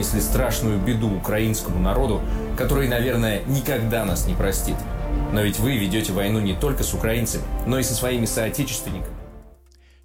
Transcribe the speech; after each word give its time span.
принесли 0.00 0.20
страшную 0.22 0.80
беду 0.80 1.14
украинскому 1.14 1.78
народу, 1.78 2.22
который, 2.56 2.88
наверное, 2.88 3.42
никогда 3.44 4.06
нас 4.06 4.26
не 4.26 4.34
простит. 4.34 4.76
Но 5.30 5.42
ведь 5.42 5.58
вы 5.58 5.76
ведете 5.76 6.14
войну 6.14 6.40
не 6.40 6.54
только 6.54 6.82
с 6.82 6.94
украинцами, 6.94 7.44
но 7.66 7.78
и 7.78 7.82
со 7.82 7.94
своими 7.94 8.24
соотечественниками. 8.24 9.14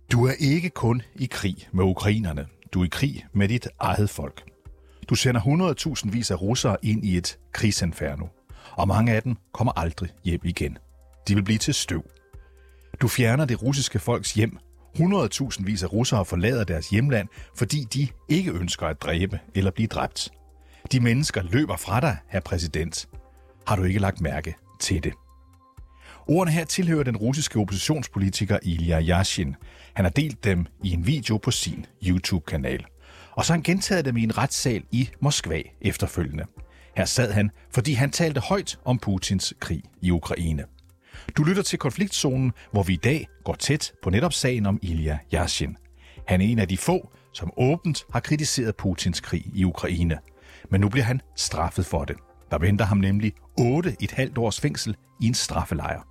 Du 0.09 0.27
er 0.27 0.33
ikke 0.37 0.69
kun 0.69 1.01
i 1.15 1.27
krig 1.27 1.69
med 1.71 1.85
ukrainerne. 1.85 2.47
Du 2.73 2.81
er 2.81 2.85
i 2.85 2.89
krig 2.89 3.25
med 3.33 3.47
dit 3.47 3.67
eget 3.79 4.09
folk. 4.09 4.43
Du 5.09 5.15
sender 5.15 5.41
100.000 5.41 6.11
vis 6.11 6.31
af 6.31 6.41
russere 6.41 6.77
ind 6.81 7.05
i 7.05 7.17
et 7.17 7.37
krigsinferno. 7.51 8.27
Og 8.71 8.87
mange 8.87 9.13
af 9.13 9.21
dem 9.21 9.37
kommer 9.53 9.73
aldrig 9.79 10.09
hjem 10.23 10.41
igen. 10.43 10.77
De 11.27 11.35
vil 11.35 11.43
blive 11.43 11.57
til 11.57 11.73
støv. 11.73 12.03
Du 13.01 13.07
fjerner 13.07 13.45
det 13.45 13.61
russiske 13.61 13.99
folks 13.99 14.33
hjem. 14.33 14.57
100.000 14.99 15.65
vis 15.65 15.83
af 15.83 15.93
russere 15.93 16.25
forlader 16.25 16.63
deres 16.63 16.89
hjemland, 16.89 17.27
fordi 17.55 17.87
de 17.93 18.07
ikke 18.29 18.51
ønsker 18.51 18.87
at 18.87 19.01
dræbe 19.01 19.39
eller 19.55 19.71
blive 19.71 19.87
dræbt. 19.87 20.31
De 20.91 20.99
mennesker 20.99 21.43
løber 21.43 21.77
fra 21.77 21.99
dig, 21.99 22.17
herr 22.27 22.39
præsident. 22.39 23.07
Har 23.67 23.75
du 23.75 23.83
ikke 23.83 23.99
lagt 23.99 24.21
mærke 24.21 24.55
til 24.79 25.03
det? 25.03 25.13
Ordene 26.27 26.51
her 26.51 26.65
tilhører 26.65 27.03
den 27.03 27.17
russiske 27.17 27.59
oppositionspolitiker 27.59 28.59
Ilya 28.63 29.01
Yashin. 29.01 29.55
Han 29.93 30.05
har 30.05 30.09
delt 30.09 30.43
dem 30.43 30.65
i 30.83 30.91
en 30.91 31.07
video 31.07 31.37
på 31.37 31.51
sin 31.51 31.85
YouTube-kanal. 32.07 32.85
Og 33.31 33.45
så 33.45 33.53
har 33.53 33.57
han 33.57 33.63
gentaget 33.63 34.05
dem 34.05 34.17
i 34.17 34.23
en 34.23 34.37
retssal 34.37 34.83
i 34.91 35.09
Moskva 35.21 35.61
efterfølgende. 35.81 36.45
Her 36.97 37.05
sad 37.05 37.31
han, 37.31 37.51
fordi 37.73 37.93
han 37.93 38.11
talte 38.11 38.41
højt 38.41 38.79
om 38.85 38.99
Putins 38.99 39.53
krig 39.59 39.83
i 40.01 40.11
Ukraine. 40.11 40.63
Du 41.37 41.43
lytter 41.43 41.63
til 41.63 41.79
konfliktzonen, 41.79 42.51
hvor 42.71 42.83
vi 42.83 42.93
i 42.93 42.99
dag 43.03 43.27
går 43.43 43.53
tæt 43.53 43.93
på 44.03 44.09
netop 44.09 44.33
sagen 44.33 44.65
om 44.65 44.79
Ilya 44.81 45.17
Yashin. 45.33 45.77
Han 46.27 46.41
er 46.41 46.45
en 46.45 46.59
af 46.59 46.67
de 46.67 46.77
få, 46.77 47.11
som 47.33 47.51
åbent 47.57 48.05
har 48.13 48.19
kritiseret 48.19 48.75
Putins 48.75 49.19
krig 49.19 49.45
i 49.53 49.63
Ukraine. 49.63 50.19
Men 50.71 50.81
nu 50.81 50.89
bliver 50.89 51.03
han 51.03 51.21
straffet 51.35 51.85
for 51.85 52.05
det. 52.05 52.15
Der 52.51 52.57
venter 52.57 52.85
ham 52.85 52.97
nemlig 52.97 53.33
8 53.59 53.95
et 54.01 54.11
halvt 54.11 54.37
års 54.37 54.61
fængsel 54.61 54.95
i 55.21 55.27
en 55.27 55.33
straffelejr. 55.33 56.01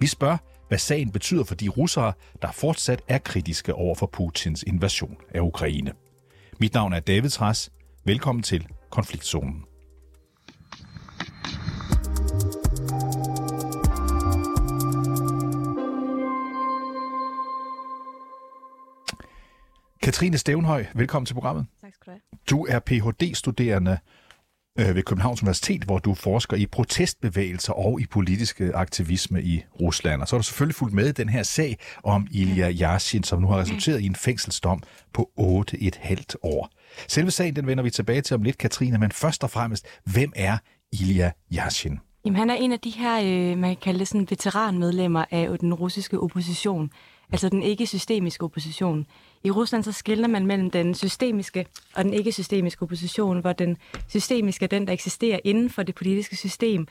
Vi 0.00 0.06
spørger, 0.06 0.36
hvad 0.68 0.78
sagen 0.78 1.10
betyder 1.10 1.44
for 1.44 1.54
de 1.54 1.68
russere, 1.68 2.12
der 2.42 2.52
fortsat 2.52 3.02
er 3.08 3.18
kritiske 3.18 3.74
over 3.74 3.94
for 3.94 4.06
Putins 4.06 4.62
invasion 4.62 5.16
af 5.34 5.40
Ukraine. 5.40 5.92
Mit 6.60 6.74
navn 6.74 6.92
er 6.92 7.00
David 7.00 7.30
Træs. 7.30 7.70
Velkommen 8.04 8.42
til 8.42 8.66
Konfliktzonen. 8.90 9.64
Katrine 20.18 20.38
Stævnhøj, 20.38 20.86
velkommen 20.94 21.26
til 21.26 21.34
programmet. 21.34 21.66
Tak 21.80 21.94
skal 21.94 22.06
du 22.06 22.10
have. 22.10 22.20
Du 22.50 22.66
er 22.66 22.78
Ph.D.-studerende 22.78 23.98
øh, 24.78 24.94
ved 24.96 25.02
Københavns 25.02 25.42
Universitet, 25.42 25.84
hvor 25.84 25.98
du 25.98 26.14
forsker 26.14 26.56
i 26.56 26.66
protestbevægelser 26.66 27.72
og 27.72 28.00
i 28.00 28.06
politiske 28.06 28.74
aktivisme 28.74 29.42
i 29.42 29.64
Rusland. 29.80 30.22
Og 30.22 30.28
så 30.28 30.36
har 30.36 30.38
du 30.38 30.42
selvfølgelig 30.42 30.74
fulgt 30.74 30.94
med 30.94 31.08
i 31.08 31.12
den 31.12 31.28
her 31.28 31.42
sag 31.42 31.78
om 32.04 32.26
Ilya 32.30 32.72
Yashin, 32.72 33.22
som 33.22 33.40
nu 33.40 33.48
har 33.48 33.58
resulteret 33.58 34.00
i 34.00 34.06
en 34.06 34.14
fængselsdom 34.14 34.82
på 35.12 35.30
8,5 35.40 36.24
år. 36.42 36.70
Selve 37.08 37.30
sagen, 37.30 37.56
den 37.56 37.66
vender 37.66 37.84
vi 37.84 37.90
tilbage 37.90 38.20
til 38.20 38.34
om 38.34 38.42
lidt, 38.42 38.58
Katrine, 38.58 38.98
men 38.98 39.12
først 39.12 39.44
og 39.44 39.50
fremmest, 39.50 39.86
hvem 40.04 40.32
er 40.36 40.58
Ilya 40.92 41.30
Yashin? 41.52 41.98
Jamen, 42.24 42.38
han 42.38 42.50
er 42.50 42.54
en 42.54 42.72
af 42.72 42.80
de 42.80 42.90
her, 42.90 43.20
øh, 43.20 43.58
man 43.58 43.70
kan 43.70 43.82
kalde 43.82 43.98
det 43.98 44.08
sådan 44.08 44.26
veteranmedlemmer 44.30 45.24
af 45.30 45.58
den 45.60 45.74
russiske 45.74 46.20
opposition, 46.20 46.90
altså 47.32 47.48
den 47.48 47.62
ikke-systemiske 47.62 48.44
opposition. 48.44 49.06
I 49.44 49.50
Rusland 49.50 49.84
så 49.84 49.92
skiller 49.92 50.28
man 50.28 50.46
mellem 50.46 50.70
den 50.70 50.94
systemiske 50.94 51.66
og 51.94 52.04
den 52.04 52.14
ikke-systemiske 52.14 52.82
opposition, 52.82 53.40
hvor 53.40 53.52
den 53.52 53.76
systemiske 54.08 54.64
er 54.64 54.68
den, 54.68 54.86
der 54.86 54.92
eksisterer 54.92 55.38
inden 55.44 55.70
for 55.70 55.82
det 55.82 55.94
politiske 55.94 56.36
system, 56.36 56.86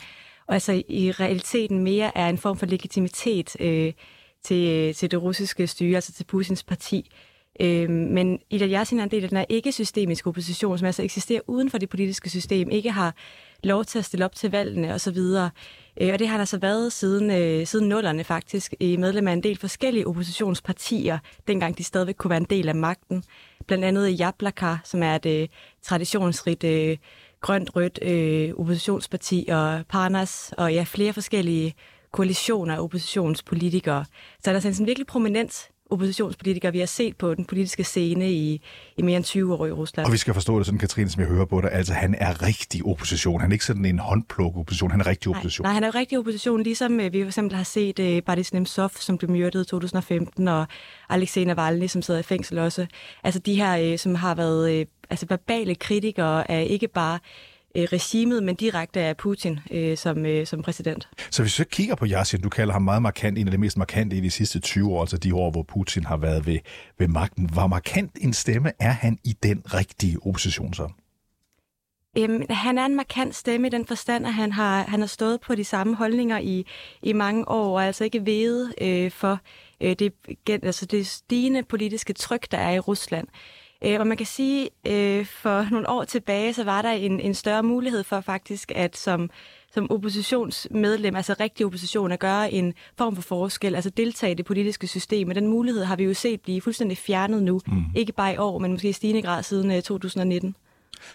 og 0.48 0.54
altså 0.54 0.84
i 0.90 1.12
realiteten 1.12 1.80
mere 1.80 2.18
er 2.18 2.30
en 2.30 2.38
form 2.38 2.58
for 2.58 2.66
legitimitet 2.66 3.56
øh, 3.60 3.94
til, 4.44 4.70
øh, 4.70 4.94
til 4.94 5.12
det 5.12 5.22
russiske 5.22 5.68
styre, 5.68 5.96
altså 5.96 6.14
til 6.14 6.24
Putins 6.24 6.64
parti. 6.64 7.12
Øh, 7.60 7.90
men 7.90 8.40
Ida 8.50 8.68
Yassin 8.68 9.00
er 9.00 9.04
en 9.04 9.12
del 9.12 9.24
af 9.24 9.30
den 9.30 9.38
her 9.38 9.46
ikke-systemiske 9.50 10.28
opposition, 10.28 10.78
som 10.78 10.86
altså 10.86 11.04
eksisterer 11.04 11.42
uden 11.48 11.70
for 11.70 11.78
det 11.78 11.90
politiske 11.90 12.30
system, 12.30 12.70
ikke 12.70 12.92
har 12.92 13.16
lov 13.64 13.86
til 13.86 14.00
at 14.00 14.06
stille 14.06 14.26
op 14.26 14.36
til 14.36 14.52
valgene 14.52 14.94
osv. 14.94 15.18
Øh, 15.18 16.14
og 16.14 16.20
det 16.20 16.28
har 16.28 16.38
der 16.38 16.46
så 16.46 16.58
været 16.58 16.94
siden, 16.94 17.32
øh, 17.32 17.68
siden 17.68 17.90
nullerne 17.90 18.24
faktisk, 18.24 18.74
i 18.80 18.98
medlem 18.98 19.28
af 19.28 19.34
en 19.34 19.44
del 19.44 19.58
forskellige 19.58 20.08
oppositionspartier, 20.08 21.20
dengang 21.48 21.78
de 21.78 21.84
stadigvæk 21.84 22.16
kunne 22.16 22.30
være 22.30 22.40
en 22.40 22.48
del 22.50 22.70
af 22.70 22.76
magten. 22.76 23.24
Blandt 23.68 23.86
andet 23.86 24.20
Jablaka, 24.20 24.76
som 24.84 25.04
er 25.04 25.16
et 25.16 25.26
øh, 25.26 25.48
traditionsrigt 25.84 26.64
øh, 26.64 26.98
grønt-rødt 27.42 28.00
øh, 28.02 28.54
oppositionsparti, 28.60 29.48
og 29.52 29.86
Parnas, 29.90 30.54
og 30.58 30.74
ja, 30.74 30.84
flere 30.84 31.14
forskellige 31.14 31.74
koalitioner 32.12 32.76
af 32.76 32.80
oppositionspolitikere. 32.82 34.06
Så 34.06 34.42
der 34.46 34.52
er 34.52 34.56
altså 34.56 34.72
sådan 34.72 34.84
en 34.84 34.88
virkelig 34.88 35.08
prominent 35.08 35.70
oppositionspolitikere, 35.90 36.72
vi 36.72 36.80
har 36.80 36.86
set 36.86 37.18
på 37.18 37.34
den 37.34 37.46
politiske 37.46 37.84
scene 37.84 38.32
i, 38.32 38.62
i 38.98 39.02
mere 39.02 39.18
end 39.18 39.26
20 39.26 39.54
år 39.54 39.66
i 39.66 39.72
Rusland. 39.72 40.06
Og 40.06 40.14
vi 40.14 40.18
skal 40.18 40.34
forstå 40.34 40.58
det 40.58 40.66
sådan, 40.66 40.80
Katrine, 40.80 41.10
som 41.10 41.22
jeg 41.22 41.30
hører 41.30 41.46
på 41.46 41.62
dig, 41.62 41.72
altså 41.72 41.94
han 41.94 42.16
er 42.18 42.44
rigtig 42.44 42.86
opposition. 42.86 43.42
Han 43.42 43.52
er 43.52 43.54
ikke 43.54 43.66
sådan 43.66 43.86
en 43.86 44.00
håndpluk 44.00 44.58
opposition, 44.58 44.92
han 44.92 45.00
er 45.00 45.08
rigtig 45.08 45.36
opposition. 45.36 45.66
Nej, 45.66 45.70
nej 45.70 45.74
han 45.74 45.84
er 45.84 45.96
rigtig 45.96 46.18
opposition, 46.18 46.64
ligesom 46.64 47.00
øh, 47.00 47.14
vi 47.14 47.22
for 47.22 47.28
eksempel 47.28 47.56
har 47.56 47.64
set 47.64 48.00
uh, 48.00 48.20
Boris 48.26 48.54
Nemtsov, 48.54 48.90
som 48.90 49.18
blev 49.18 49.32
myrdet 49.32 49.62
i 49.62 49.66
2015, 49.66 50.48
og 50.48 50.66
Alexei 51.10 51.46
Navalny, 51.46 51.88
som 51.88 52.02
sidder 52.02 52.20
i 52.20 52.24
fængsel 52.24 52.58
også. 52.60 52.86
Altså 53.24 53.40
de 53.40 53.56
her, 53.56 53.92
uh, 53.92 53.98
som 53.98 54.16
har 54.16 54.36
været 54.36 54.82
uh, 54.82 54.86
altså 55.10 55.26
verbale 55.30 55.76
kritikere 55.76 56.52
af 56.52 56.68
ikke 56.70 56.88
bare 56.88 57.20
øh, 57.78 57.84
regimet, 57.84 58.44
men 58.44 58.56
direkte 58.56 59.00
af 59.00 59.18
Putin 59.18 59.60
øh, 59.72 59.98
som, 59.98 60.26
øh, 60.26 60.48
som 60.48 60.62
præsident. 60.62 61.08
Så 61.32 61.42
hvis 61.42 61.60
vi 61.60 61.64
så 61.64 61.70
kigger 61.70 61.96
på 61.96 62.06
Yassin, 62.06 62.42
du 62.42 62.50
kalder 62.50 62.74
ham 62.74 62.82
meget 62.82 63.02
markant, 63.02 63.38
en 63.38 63.48
af 63.48 63.52
de 63.52 63.58
mest 63.58 63.78
markante 63.78 64.16
i 64.16 64.20
de 64.20 64.32
sidste 64.32 64.60
20 64.60 64.92
år, 64.92 65.02
altså 65.02 65.18
de 65.18 65.36
år, 65.36 65.52
hvor 65.52 65.64
Putin 65.64 66.06
har 66.06 66.18
været 66.18 66.46
ved, 66.46 66.60
ved 67.00 67.08
magten. 67.08 67.50
Hvor 67.50 67.68
markant 67.68 68.12
en 68.22 68.34
stemme 68.34 68.72
er 68.80 68.92
han 68.92 69.18
i 69.24 69.36
den 69.44 69.62
rigtige 69.74 70.18
opposition 70.26 70.74
så? 70.74 70.90
Øhm, 72.18 72.46
han 72.50 72.78
er 72.78 72.86
en 72.86 72.96
markant 72.96 73.36
stemme 73.36 73.68
i 73.68 73.70
den 73.70 73.86
forstand, 73.86 74.28
at 74.28 74.34
han 74.34 74.52
har, 74.52 74.84
han 74.84 75.00
har 75.00 75.08
stået 75.08 75.42
på 75.42 75.56
de 75.56 75.64
samme 75.64 75.96
holdninger 75.96 76.38
i, 76.38 76.66
i 77.02 77.14
mange 77.14 77.48
år, 77.50 77.78
og 77.78 77.86
altså 77.86 78.04
ikke 78.04 78.26
ved 78.26 78.74
øh, 78.82 79.12
for 79.12 79.40
øh, 79.82 79.96
det, 80.00 80.14
altså 80.48 80.86
det 80.86 81.08
stigende 81.08 81.64
politiske 81.64 82.14
tryk, 82.14 82.52
der 82.52 82.58
er 82.58 82.72
i 82.72 82.80
Rusland. 82.80 83.28
Øh, 83.86 84.00
og 84.00 84.08
man 84.08 84.18
kan 84.18 84.26
sige, 84.26 84.70
øh, 84.88 85.26
for 85.26 85.68
nogle 85.72 85.90
år 85.90 86.04
tilbage, 86.04 86.54
så 86.54 86.64
var 86.64 86.82
der 86.82 86.92
en, 86.92 87.20
en 87.20 87.34
større 87.34 87.64
mulighed 87.64 88.04
for 88.04 88.22
faktisk, 88.22 88.72
at 88.76 88.98
som, 88.98 89.30
som 89.72 89.92
oppositionsmedlem, 89.92 91.16
altså 91.16 91.36
rigtig 91.40 91.66
opposition, 91.66 92.12
at 92.12 92.20
gøre 92.20 92.52
en 92.52 92.74
form 92.98 93.16
for 93.16 93.22
forskel, 93.22 93.76
altså 93.76 93.90
deltage 93.90 94.32
i 94.32 94.36
det 94.36 94.46
politiske 94.46 94.88
system. 94.88 95.30
Og 95.30 95.36
den 95.36 95.48
mulighed 95.48 95.84
har 95.84 95.96
vi 95.96 96.04
jo 96.04 96.14
set 96.14 96.42
blive 96.42 96.62
fuldstændig 96.62 96.98
fjernet 96.98 97.44
nu. 97.44 97.62
Mm. 97.68 97.84
Ikke 97.96 98.12
bare 98.12 98.34
i 98.34 98.38
år, 98.38 98.60
men 98.60 98.72
måske 98.72 98.90
i 98.90 98.94
stigende 98.94 99.22
grad 99.22 99.44
siden 99.44 99.82
2019. 99.82 100.56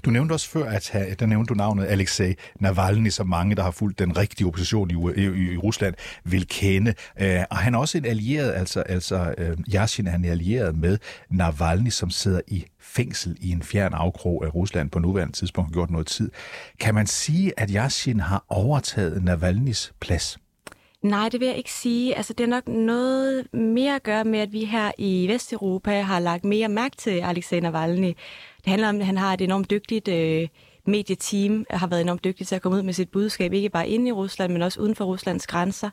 Du 0.04 0.10
nævnte 0.10 0.32
også 0.32 0.48
før, 0.48 0.70
at 0.70 1.20
der 1.20 1.26
nævnte 1.26 1.48
du 1.48 1.54
navnet 1.54 1.86
Alexei 1.86 2.34
Navalny, 2.60 3.08
som 3.08 3.28
mange, 3.28 3.56
der 3.56 3.62
har 3.62 3.70
fulgt 3.70 3.98
den 3.98 4.16
rigtige 4.16 4.46
opposition 4.46 4.90
i, 4.90 5.20
i, 5.20 5.52
i 5.52 5.56
Rusland, 5.56 5.94
vil 6.24 6.46
kende. 6.48 6.94
Uh, 7.20 7.26
og 7.50 7.56
han 7.56 7.74
er 7.74 7.78
også 7.78 7.98
en 7.98 8.04
allieret, 8.04 8.52
altså, 8.52 8.80
altså 8.80 9.34
uh, 9.38 9.74
Yashin 9.74 10.06
er 10.06 10.14
en 10.14 10.24
allieret 10.24 10.76
med 10.76 10.98
Navalny, 11.30 11.90
som 11.90 12.10
sidder 12.10 12.40
i 12.48 12.64
fængsel 12.80 13.36
i 13.40 13.50
en 13.50 13.62
fjern 13.62 13.92
afkrog 13.94 14.44
af 14.44 14.54
Rusland 14.54 14.90
på 14.90 14.98
nuværende 14.98 15.32
tidspunkt 15.32 15.70
har 15.70 15.72
gjort 15.72 15.90
noget 15.90 16.06
tid. 16.06 16.30
Kan 16.80 16.94
man 16.94 17.06
sige, 17.06 17.52
at 17.56 17.70
Yashin 17.70 18.20
har 18.20 18.44
overtaget 18.48 19.24
Navalnys 19.24 19.92
plads? 20.00 20.38
Nej, 21.02 21.28
det 21.28 21.40
vil 21.40 21.48
jeg 21.48 21.56
ikke 21.56 21.72
sige. 21.72 22.16
Altså, 22.16 22.32
det 22.32 22.44
er 22.44 22.48
nok 22.48 22.68
noget 22.68 23.54
mere 23.54 23.94
at 23.94 24.02
gøre 24.02 24.24
med, 24.24 24.38
at 24.38 24.52
vi 24.52 24.64
her 24.64 24.92
i 24.98 25.28
Vesteuropa 25.28 26.00
har 26.00 26.20
lagt 26.20 26.44
mere 26.44 26.68
mærke 26.68 26.96
til 26.96 27.10
Alexander 27.10 27.70
Navalny. 27.70 28.06
Det 28.56 28.66
handler 28.66 28.88
om, 28.88 29.00
at 29.00 29.06
han 29.06 29.18
har 29.18 29.34
et 29.34 29.40
enormt 29.40 29.70
dygtigt 29.70 30.08
øh, 30.08 30.48
medieteam, 30.86 31.64
har 31.70 31.86
været 31.86 32.00
enormt 32.00 32.24
dygtig 32.24 32.46
til 32.46 32.54
at 32.54 32.62
komme 32.62 32.78
ud 32.78 32.82
med 32.82 32.92
sit 32.92 33.10
budskab, 33.10 33.52
ikke 33.52 33.68
bare 33.68 33.88
inde 33.88 34.08
i 34.08 34.12
Rusland, 34.12 34.52
men 34.52 34.62
også 34.62 34.80
uden 34.80 34.94
for 34.94 35.04
Ruslands 35.04 35.46
grænser. 35.46 35.90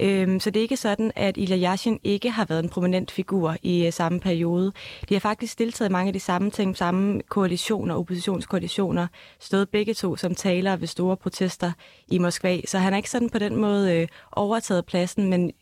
Øhm, 0.00 0.40
så 0.40 0.50
det 0.50 0.60
er 0.60 0.62
ikke 0.62 0.76
sådan, 0.76 1.12
at 1.16 1.36
Ilya 1.36 1.72
Yashin 1.72 2.00
ikke 2.04 2.30
har 2.30 2.44
været 2.44 2.62
en 2.64 2.68
prominent 2.68 3.10
figur 3.10 3.56
i 3.62 3.86
øh, 3.86 3.92
samme 3.92 4.20
periode. 4.20 4.72
De 5.08 5.14
har 5.14 5.20
faktisk 5.20 5.58
deltaget 5.58 5.88
i 5.88 5.92
mange 5.92 6.08
af 6.08 6.12
de 6.12 6.20
samme 6.20 6.50
ting, 6.50 6.76
samme 6.76 7.20
koalitioner, 7.28 7.94
oppositionskoalitioner, 7.94 9.06
stået 9.40 9.68
begge 9.68 9.94
to 9.94 10.16
som 10.16 10.34
talere 10.34 10.80
ved 10.80 10.88
store 10.88 11.16
protester 11.16 11.72
i 12.08 12.18
Moskva. 12.18 12.60
Så 12.66 12.78
han 12.78 12.92
er 12.92 12.96
ikke 12.96 13.10
sådan 13.10 13.30
på 13.30 13.38
den 13.38 13.56
måde 13.56 13.94
øh, 13.94 14.08
overtaget 14.32 14.86
pladsen, 14.86 15.30
men 15.30 15.52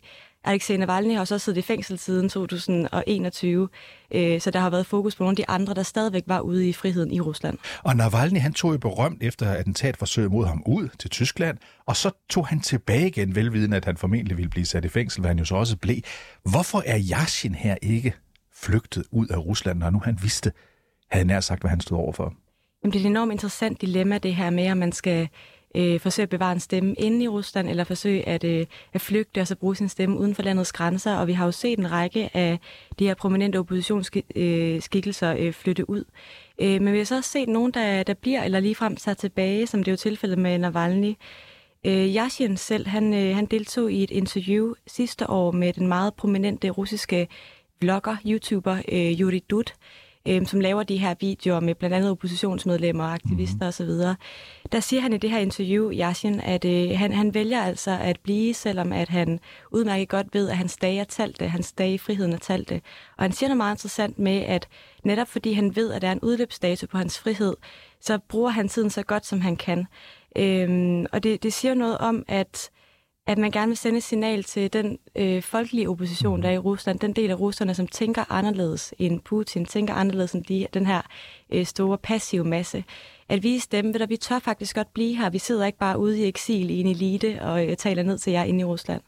Alexei 0.45 0.77
Navalny 0.77 1.13
har 1.13 1.21
også 1.21 1.39
siddet 1.39 1.59
i 1.59 1.63
fængsel 1.63 1.99
siden 1.99 2.29
2021, 2.29 3.69
øh, 4.15 4.41
så 4.41 4.51
der 4.51 4.59
har 4.59 4.71
været 4.71 4.87
fokus 4.87 5.17
på 5.17 5.23
nogle 5.23 5.33
af 5.33 5.37
de 5.37 5.49
andre, 5.49 5.75
der 5.75 5.83
stadigvæk 5.83 6.23
var 6.27 6.41
ude 6.41 6.69
i 6.69 6.73
friheden 6.73 7.13
i 7.13 7.21
Rusland. 7.21 7.59
Og 7.83 7.97
Navalny, 7.97 8.41
han 8.41 8.53
tog 8.53 8.73
jo 8.73 8.79
berømt 8.79 9.23
efter 9.23 9.51
attentatforsøget 9.51 10.31
mod 10.31 10.47
ham 10.47 10.63
ud 10.67 10.89
til 10.99 11.11
Tyskland, 11.11 11.59
og 11.87 11.97
så 11.97 12.11
tog 12.31 12.47
han 12.47 12.61
tilbage 12.61 13.07
igen, 13.07 13.35
velvidende, 13.35 13.77
at 13.77 13.85
han 13.85 13.97
formentlig 13.97 14.37
ville 14.37 14.51
blive 14.51 14.67
sat 14.67 14.85
i 14.85 14.89
fængsel, 14.89 15.21
hvad 15.21 15.31
han 15.31 15.39
jo 15.39 15.45
så 15.45 15.55
også 15.55 15.77
blev. 15.77 15.97
Hvorfor 16.51 16.83
er 16.87 16.99
Yashin 17.13 17.55
her 17.55 17.77
ikke 17.83 18.15
flygtet 18.55 19.05
ud 19.11 19.27
af 19.27 19.39
Rusland, 19.39 19.79
når 19.79 19.91
nu 19.91 20.01
han 20.05 20.19
vidste, 20.23 20.53
havde 21.11 21.27
nær 21.27 21.41
sagt, 21.41 21.61
hvad 21.61 21.71
han 21.71 21.81
stod 21.81 21.99
overfor? 21.99 22.35
Jamen, 22.83 22.93
det 22.93 22.99
er 22.99 23.05
et 23.05 23.11
enormt 23.11 23.33
interessant 23.33 23.81
dilemma, 23.81 24.19
det 24.19 24.35
her 24.35 24.51
med, 24.51 24.65
at 24.65 24.77
man 24.77 24.93
skal 24.93 25.29
øh, 25.75 26.01
forsøge 26.01 26.25
at 26.25 26.31
bevare 26.31 26.53
en 26.53 26.61
stemme 26.61 26.95
inde 26.95 27.25
i 27.25 27.29
Rusland, 27.29 27.69
eller 27.69 27.85
forsøge 27.85 28.29
at, 28.29 28.45
øh, 28.45 28.67
at 28.93 29.01
flygte 29.01 29.41
og 29.41 29.47
så 29.47 29.57
bruge 29.57 29.77
sin 29.77 29.89
stemme 29.89 30.19
uden 30.19 30.35
for 30.35 30.43
landets 30.43 30.73
grænser. 30.73 31.17
Og 31.17 31.27
vi 31.27 31.33
har 31.33 31.45
jo 31.45 31.53
set 31.53 31.79
en 31.79 31.91
række 31.91 32.31
af 32.37 32.59
de 32.99 33.07
her 33.07 33.15
prominente 33.15 33.59
oppositionsskikkelser 33.59 35.35
øh, 35.39 35.53
flytte 35.53 35.91
ud. 35.91 36.05
Øh, 36.59 36.83
men 36.83 36.93
vi 36.93 36.99
har 36.99 37.05
så 37.05 37.17
også 37.17 37.31
set 37.31 37.49
nogen, 37.49 37.73
der, 37.73 38.03
der 38.03 38.15
bliver 38.15 38.43
eller 38.43 38.61
ligefrem 38.61 38.97
tager 38.97 39.15
tilbage, 39.15 39.67
som 39.67 39.83
det 39.83 39.89
er 39.89 39.93
jo 39.93 39.97
tilfældet 39.97 40.39
med 40.39 40.59
Navalny. 40.59 41.15
Øh, 41.87 42.17
Yashin 42.17 42.57
selv, 42.57 42.87
han, 42.87 43.15
øh, 43.15 43.35
han 43.35 43.47
deltog 43.47 43.93
i 43.93 44.03
et 44.03 44.11
interview 44.11 44.75
sidste 44.87 45.31
år 45.31 45.51
med 45.51 45.73
den 45.73 45.89
meget 45.89 46.15
prominente 46.15 46.71
russiske 46.71 47.29
vlogger, 47.81 48.17
YouTuber 48.27 48.77
øh, 48.93 49.21
Yuri 49.21 49.39
Dud, 49.51 49.65
øh, 50.29 50.47
som 50.47 50.61
laver 50.61 50.83
de 50.83 50.97
her 50.97 51.15
videoer 51.21 51.61
med 51.61 51.75
blandt 51.75 51.97
andet 51.97 52.11
oppositionsmedlemmer, 52.11 53.05
aktivister 53.05 53.57
mm. 53.61 53.69
osv. 53.69 53.91
Der 54.73 54.81
siger 54.81 55.01
han 55.01 55.13
i 55.13 55.19
det 55.19 55.31
her 55.31 55.39
interview, 55.39 55.93
Yashin, 55.93 56.41
at 56.41 56.65
øh, 56.65 56.99
han, 56.99 57.13
han 57.13 57.35
vælger 57.35 57.63
altså 57.63 57.99
at 58.01 58.21
blive, 58.21 58.55
selvom 58.55 58.93
at 58.93 59.09
han 59.09 59.41
udmærket 59.71 60.09
godt 60.09 60.27
ved, 60.33 60.49
at 60.49 60.57
hans 60.57 60.77
dage 60.77 61.01
er 61.01 61.05
talte, 61.05 61.49
hans 61.49 61.73
dage 61.73 61.95
i 61.95 61.99
friheden 61.99 62.33
er 62.33 62.39
talte. 62.39 62.81
Og 63.17 63.25
han 63.25 63.33
siger 63.33 63.49
noget 63.49 63.57
meget 63.57 63.75
interessant 63.75 64.19
med, 64.19 64.41
at 64.41 64.69
netop 65.05 65.29
fordi 65.29 65.53
han 65.53 65.77
ved, 65.77 65.93
at 65.93 66.03
der 66.03 66.09
er 66.09 66.13
en 66.13 66.21
udløbsdato 66.21 66.87
på 66.87 66.99
hans 66.99 67.19
frihed, 67.19 67.55
så 68.01 68.19
bruger 68.19 68.51
han 68.51 68.69
tiden 68.69 68.91
så 68.91 69.03
godt, 69.03 69.27
som 69.27 69.41
han 69.41 69.57
kan. 69.57 69.87
Øhm, 70.37 71.07
og 71.13 71.23
det, 71.23 71.43
det 71.43 71.53
siger 71.53 71.75
noget 71.75 71.99
om, 71.99 72.25
at 72.29 72.71
at 73.27 73.39
man 73.39 73.51
gerne 73.51 73.69
vil 73.69 73.77
sende 73.77 73.97
et 73.97 74.03
signal 74.05 74.45
til 74.45 74.73
den 74.73 74.99
øh, 75.17 75.43
folkelige 75.43 75.91
opposition, 75.91 76.43
der 76.43 76.49
er 76.49 76.53
i 76.53 76.59
Rusland, 76.59 76.99
den 76.99 77.13
del 77.13 77.31
af 77.31 77.41
russerne, 77.41 77.75
som 77.75 77.87
tænker 77.87 78.33
anderledes 78.33 78.95
end 78.99 79.21
Putin, 79.21 79.65
tænker 79.65 79.95
anderledes 79.95 80.33
end 80.33 80.45
de, 80.45 80.67
den 80.75 80.87
her 80.87 81.03
øh, 81.51 81.67
store 81.67 81.99
passive 81.99 82.45
masse. 82.45 82.85
At 83.29 83.43
vise 83.43 83.69
dem, 83.73 83.95
ved 83.95 84.01
at 84.01 84.11
vi 84.11 84.17
tør 84.17 84.39
faktisk 84.39 84.77
godt 84.77 84.95
blive 84.95 85.17
her. 85.17 85.31
Vi 85.31 85.39
sidder 85.39 85.67
ikke 85.67 85.79
bare 85.79 85.99
ude 85.99 86.21
i 86.21 86.25
eksil 86.29 86.71
i 86.71 86.81
en 86.81 86.87
elite 86.87 87.43
og 87.43 87.67
øh, 87.67 87.77
taler 87.77 88.03
ned 88.03 88.19
til 88.19 88.33
jer 88.33 88.45
inde 88.45 88.61
i 88.61 88.65
Rusland. 88.65 89.03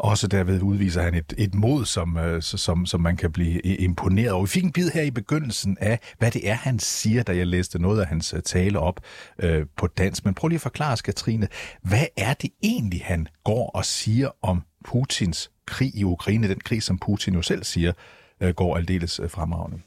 Også 0.00 0.26
derved 0.26 0.62
udviser 0.62 1.02
han 1.02 1.14
et, 1.14 1.34
et 1.38 1.54
mod, 1.54 1.84
som, 1.84 2.16
øh, 2.16 2.42
som, 2.42 2.86
som 2.86 3.00
man 3.00 3.16
kan 3.16 3.32
blive 3.32 3.62
imponeret 3.62 4.30
over. 4.30 4.44
Vi 4.44 4.48
fik 4.48 4.64
en 4.64 4.72
bid 4.72 4.90
her 4.90 5.02
i 5.02 5.10
begyndelsen 5.10 5.76
af, 5.80 5.98
hvad 6.18 6.30
det 6.30 6.48
er, 6.48 6.54
han 6.54 6.78
siger, 6.78 7.22
da 7.22 7.36
jeg 7.36 7.46
læste 7.46 7.78
noget 7.78 8.00
af 8.00 8.06
hans 8.06 8.34
øh, 8.34 8.42
tale 8.42 8.78
op 8.78 9.00
øh, 9.38 9.66
på 9.76 9.86
dansk. 9.86 10.24
Men 10.24 10.34
prøv 10.34 10.48
lige 10.48 10.56
at 10.56 10.60
forklare 10.60 10.92
os, 10.92 11.02
Katrine, 11.02 11.48
hvad 11.82 12.06
er 12.16 12.34
det 12.34 12.50
egentlig, 12.62 13.02
han 13.04 13.26
går 13.44 13.70
og 13.74 13.84
siger 13.84 14.30
om 14.42 14.62
Putins 14.84 15.50
krig 15.66 15.96
i 15.96 16.04
Ukraine, 16.04 16.48
den 16.48 16.60
krig, 16.60 16.82
som 16.82 16.98
Putin 16.98 17.34
jo 17.34 17.42
selv 17.42 17.64
siger, 17.64 17.92
øh, 18.40 18.54
går 18.54 18.76
aldeles 18.76 19.20
øh, 19.20 19.30
fremragende? 19.30 19.80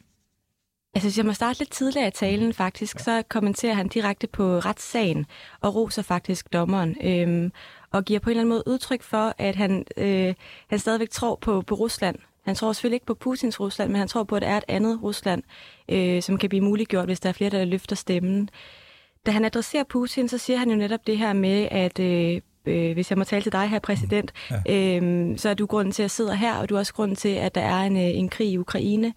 Altså, 0.95 1.09
hvis 1.09 1.18
jeg 1.18 1.25
må 1.25 1.33
starte 1.33 1.59
lidt 1.59 1.71
tidligere 1.71 2.07
i 2.07 2.12
talen 2.12 2.54
faktisk, 2.54 3.00
så 3.00 3.24
kommenterer 3.30 3.74
han 3.74 3.88
direkte 3.88 4.27
på 4.27 4.59
retssagen 4.59 5.25
og 5.62 5.75
roser 5.75 6.01
faktisk 6.01 6.54
dommeren. 6.54 6.95
Øhm, 7.04 7.51
og 7.94 8.06
giver 8.06 8.19
på 8.19 8.30
en 8.30 8.31
eller 8.31 8.42
anden 8.42 8.50
måde 8.50 8.63
udtryk 8.68 9.04
for, 9.04 9.34
at 9.38 9.56
han, 9.56 9.86
øh, 9.98 10.34
han 10.68 10.80
stadigvæk 10.80 11.10
tror 11.10 11.36
på, 11.36 11.62
på 11.62 11.75
Rusland. 11.75 12.16
Han 12.45 12.56
tror 12.56 12.74
selvfølgelig 12.74 12.95
ikke 12.95 13.06
på 13.06 13.13
Putins 13.13 13.60
Rusland, 13.60 13.92
men 13.92 14.00
han 14.00 14.07
tror 14.07 14.24
på, 14.24 14.36
at 14.36 14.42
der 14.42 14.48
er 14.48 14.57
et 14.57 14.63
andet 14.68 15.00
Rusland, 15.04 15.44
øh, 15.90 16.22
som 16.22 16.38
kan 16.38 16.50
blive 16.50 16.63
muliggjort, 16.63 17.06
hvis 17.06 17.19
der 17.19 17.30
er 17.30 17.34
flere, 17.34 17.50
der 17.50 17.66
løfter 17.66 17.95
stemmen. 17.95 18.50
Da 19.25 19.31
han 19.31 19.45
adresserer 19.45 19.84
Putin, 19.84 20.30
så 20.30 20.38
siger 20.38 20.57
han 20.60 20.69
jo 20.69 20.75
netop 20.75 21.07
det 21.07 21.18
her 21.18 21.34
med, 21.34 21.68
at 21.72 22.00
øh, 22.00 22.42
øh, 22.66 22.94
hvis 22.94 23.10
jeg 23.10 23.18
må 23.18 23.24
tale 23.24 23.44
til 23.44 23.51
dig 23.51 23.69
her, 23.69 23.80
præsident, 23.80 24.34
ja. 24.68 25.00
øh, 25.00 25.38
så 25.38 25.50
er 25.50 25.54
du 25.54 25.66
grunden 25.66 25.92
til, 25.92 26.01
at 26.01 26.04
jeg 26.04 26.12
sidder 26.12 26.34
her, 26.34 26.56
og 26.56 26.69
du 26.69 26.75
er 26.75 26.80
også 26.80 26.94
grunden 26.94 27.16
til, 27.16 27.30
at 27.30 27.56
der 27.56 27.62
er 27.62 27.81
en, 27.81 27.98
øh, 27.98 28.18
en 28.18 28.30
krig 28.30 28.48
i 28.48 28.57
Ukraine 28.57 29.13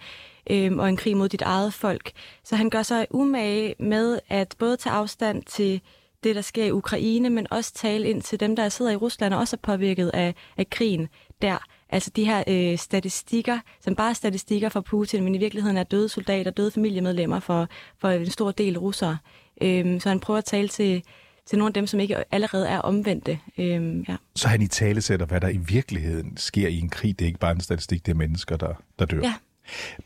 øh, 0.50 0.72
og 0.76 0.88
en 0.88 0.96
krig 0.96 1.16
mod 1.16 1.28
dit 1.28 1.42
eget 1.42 1.74
folk. 1.74 2.12
Så 2.44 2.56
han 2.56 2.70
gør 2.70 2.82
sig 2.82 3.06
umage 3.10 3.74
med 3.78 4.18
at 4.28 4.54
både 4.58 4.76
tage 4.76 4.92
afstand 4.94 5.42
til 5.42 5.80
det, 6.24 6.36
der 6.36 6.42
sker 6.42 6.64
i 6.64 6.72
Ukraine, 6.72 7.30
men 7.30 7.46
også 7.50 7.74
tale 7.74 8.08
ind 8.08 8.22
til 8.22 8.40
dem, 8.40 8.56
der 8.56 8.68
sidder 8.68 8.90
i 8.90 8.96
Rusland 8.96 9.34
og 9.34 9.40
også 9.40 9.56
er 9.56 9.60
påvirket 9.62 10.10
af, 10.14 10.34
af 10.56 10.70
krigen 10.70 11.08
der. 11.42 11.58
Altså 11.90 12.10
de 12.16 12.24
her 12.24 12.44
øh, 12.48 12.78
statistikker, 12.78 13.58
som 13.80 13.94
bare 13.94 14.10
er 14.10 14.14
statistikker 14.14 14.68
for 14.68 14.80
Putin, 14.80 15.24
men 15.24 15.34
i 15.34 15.38
virkeligheden 15.38 15.76
er 15.76 15.82
døde 15.82 16.08
soldater, 16.08 16.50
døde 16.50 16.70
familiemedlemmer 16.70 17.40
for, 17.40 17.68
for 18.00 18.08
en 18.08 18.30
stor 18.30 18.50
del 18.50 18.78
russere. 18.78 19.18
Øhm, 19.62 20.00
så 20.00 20.08
han 20.08 20.20
prøver 20.20 20.38
at 20.38 20.44
tale 20.44 20.68
til, 20.68 21.02
til 21.46 21.58
nogle 21.58 21.70
af 21.70 21.74
dem, 21.74 21.86
som 21.86 22.00
ikke 22.00 22.34
allerede 22.34 22.68
er 22.68 22.78
omvendte. 22.78 23.38
Øhm, 23.58 24.04
ja. 24.08 24.16
Så 24.36 24.48
han 24.48 24.62
i 24.62 24.66
tale 24.66 25.00
sætter, 25.00 25.26
hvad 25.26 25.40
der 25.40 25.48
i 25.48 25.56
virkeligheden 25.56 26.36
sker 26.36 26.68
i 26.68 26.78
en 26.78 26.88
krig. 26.88 27.18
Det 27.18 27.24
er 27.24 27.26
ikke 27.26 27.38
bare 27.38 27.52
en 27.52 27.60
statistik, 27.60 28.06
det 28.06 28.12
er 28.12 28.16
mennesker, 28.16 28.56
der, 28.56 28.74
der 28.98 29.06
dør. 29.06 29.20
Ja, 29.22 29.34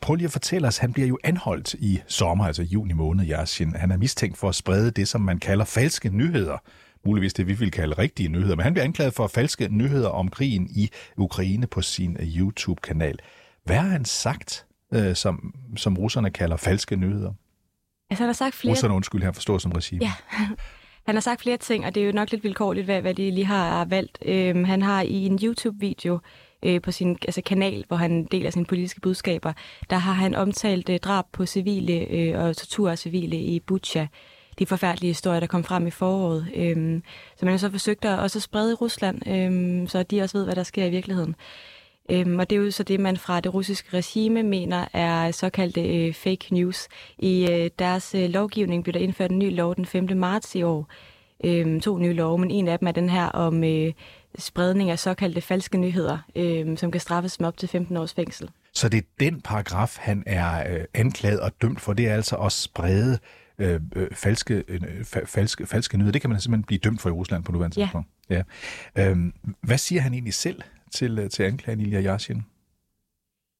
Prøv 0.01 0.15
lige 0.15 0.25
at 0.25 0.31
fortælle 0.31 0.67
os, 0.67 0.77
han 0.77 0.93
bliver 0.93 1.07
jo 1.07 1.17
anholdt 1.23 1.73
i 1.73 2.01
sommer, 2.07 2.45
altså 2.45 2.63
juni 2.63 2.93
måned, 2.93 3.29
Yashin. 3.29 3.75
Han 3.75 3.91
er 3.91 3.97
mistænkt 3.97 4.37
for 4.37 4.49
at 4.49 4.55
sprede 4.55 4.91
det, 4.91 5.07
som 5.07 5.21
man 5.21 5.39
kalder 5.39 5.65
falske 5.65 6.09
nyheder. 6.09 6.57
Muligvis 7.05 7.33
det, 7.33 7.47
vi 7.47 7.53
vil 7.53 7.71
kalde 7.71 7.97
rigtige 7.97 8.29
nyheder. 8.29 8.55
Men 8.55 8.63
han 8.63 8.73
bliver 8.73 8.85
anklaget 8.85 9.13
for 9.13 9.27
falske 9.27 9.67
nyheder 9.71 10.09
om 10.09 10.29
krigen 10.29 10.67
i 10.75 10.89
Ukraine 11.17 11.67
på 11.67 11.81
sin 11.81 12.17
øh, 12.19 12.37
YouTube-kanal. 12.37 13.19
Hvad 13.65 13.75
har 13.75 13.89
han 13.89 14.05
sagt, 14.05 14.65
øh, 14.93 15.15
som, 15.15 15.55
som 15.77 15.97
russerne 15.97 16.29
kalder 16.29 16.57
falske 16.57 16.95
nyheder? 16.95 17.33
Altså, 18.09 18.23
han 18.23 18.27
har 18.27 18.33
sagt 18.33 18.55
flere... 18.55 18.71
Russerne, 18.71 18.93
undskyld, 18.93 19.23
her 19.23 19.31
forstår 19.31 19.57
som 19.57 19.71
regime. 19.71 20.05
Ja. 20.05 20.13
Han 21.05 21.15
har 21.15 21.21
sagt 21.21 21.41
flere 21.41 21.57
ting, 21.57 21.85
og 21.85 21.95
det 21.95 22.03
er 22.03 22.07
jo 22.07 22.11
nok 22.11 22.31
lidt 22.31 22.43
vilkårligt, 22.43 22.85
hvad, 22.85 23.01
hvad 23.01 23.13
de 23.13 23.31
lige 23.31 23.45
har 23.45 23.85
valgt. 23.85 24.17
Øhm, 24.25 24.63
han 24.63 24.81
har 24.81 25.01
i 25.01 25.25
en 25.25 25.39
YouTube-video 25.43 26.19
øh, 26.63 26.81
på 26.81 26.91
sin 26.91 27.17
altså 27.21 27.41
kanal, 27.41 27.85
hvor 27.87 27.97
han 27.97 28.23
deler 28.23 28.49
sine 28.49 28.65
politiske 28.65 29.01
budskaber, 29.01 29.53
der 29.89 29.95
har 29.97 30.13
han 30.13 30.35
omtalt 30.35 30.89
øh, 30.89 30.99
drab 30.99 31.25
på 31.31 31.45
civile 31.45 32.07
øh, 32.09 32.43
og 32.43 32.57
tortur 32.57 32.89
af 32.89 32.97
civile 32.97 33.35
i 33.35 33.59
Bucha. 33.59 34.07
De 34.59 34.65
forfærdelige 34.65 35.09
historier, 35.09 35.39
der 35.39 35.47
kom 35.47 35.63
frem 35.63 35.87
i 35.87 35.91
foråret. 35.91 36.47
Øh, 36.55 37.01
så 37.35 37.45
man 37.45 37.51
har 37.51 37.57
så 37.57 37.71
forsøgt 37.71 38.05
at 38.05 38.19
også 38.19 38.39
sprede 38.39 38.71
i 38.71 38.75
Rusland, 38.75 39.27
øh, 39.27 39.87
så 39.89 40.03
de 40.03 40.21
også 40.21 40.37
ved, 40.37 40.45
hvad 40.45 40.55
der 40.55 40.63
sker 40.63 40.85
i 40.85 40.89
virkeligheden. 40.89 41.35
Øhm, 42.11 42.39
og 42.39 42.49
det 42.49 42.55
er 42.55 42.59
jo 42.59 42.71
så 42.71 42.83
det, 42.83 42.99
man 42.99 43.17
fra 43.17 43.39
det 43.39 43.53
russiske 43.53 43.97
regime 43.97 44.43
mener 44.43 44.85
er 44.93 45.31
såkaldte 45.31 45.81
øh, 45.81 46.13
fake 46.13 46.53
news. 46.53 46.87
I 47.17 47.47
øh, 47.51 47.69
deres 47.79 48.15
øh, 48.15 48.29
lovgivning 48.29 48.83
blev 48.83 48.93
der 48.93 48.99
indført 48.99 49.31
en 49.31 49.39
ny 49.39 49.55
lov 49.55 49.75
den 49.75 49.85
5. 49.85 50.09
marts 50.15 50.55
i 50.55 50.63
år. 50.63 50.87
Øhm, 51.43 51.81
to 51.81 51.97
nye 51.97 52.13
love, 52.13 52.37
men 52.37 52.51
en 52.51 52.67
af 52.67 52.79
dem 52.79 52.87
er 52.87 52.91
den 52.91 53.09
her 53.09 53.25
om 53.25 53.63
øh, 53.63 53.93
spredning 54.37 54.89
af 54.89 54.99
såkaldte 54.99 55.41
falske 55.41 55.77
nyheder, 55.77 56.17
øh, 56.35 56.77
som 56.77 56.91
kan 56.91 57.01
straffes 57.01 57.39
med 57.39 57.47
op 57.47 57.57
til 57.57 57.69
15 57.69 57.97
års 57.97 58.13
fængsel. 58.13 58.49
Så 58.73 58.89
det 58.89 58.97
er 58.97 59.07
den 59.19 59.41
paragraf, 59.41 59.97
han 59.99 60.23
er 60.25 60.73
øh, 60.73 60.85
anklaget 60.93 61.39
og 61.39 61.51
dømt 61.61 61.81
for, 61.81 61.93
det 61.93 62.07
er 62.07 62.13
altså 62.13 62.35
at 62.35 62.51
sprede 62.51 63.19
øh, 63.59 63.81
øh 63.95 64.07
falske, 64.11 64.63
øh, 64.67 64.81
falske, 65.25 65.65
falske 65.65 65.97
nyheder. 65.97 66.11
Det 66.11 66.21
kan 66.21 66.29
man 66.29 66.41
simpelthen 66.41 66.63
blive 66.63 66.79
dømt 66.79 67.01
for 67.01 67.09
i 67.09 67.11
Rusland 67.11 67.43
på 67.43 67.51
nuværende 67.51 67.79
ja. 67.79 67.85
tidspunkt. 67.85 68.07
Ja. 68.29 68.43
Øhm, 68.97 69.33
hvad 69.61 69.77
siger 69.77 70.01
han 70.01 70.13
egentlig 70.13 70.33
selv 70.33 70.61
til, 70.91 71.19
øh, 71.19 71.29
til 71.29 71.43
anklagen 71.43 71.79
Ilya 71.79 72.01
Yashin? 72.01 72.45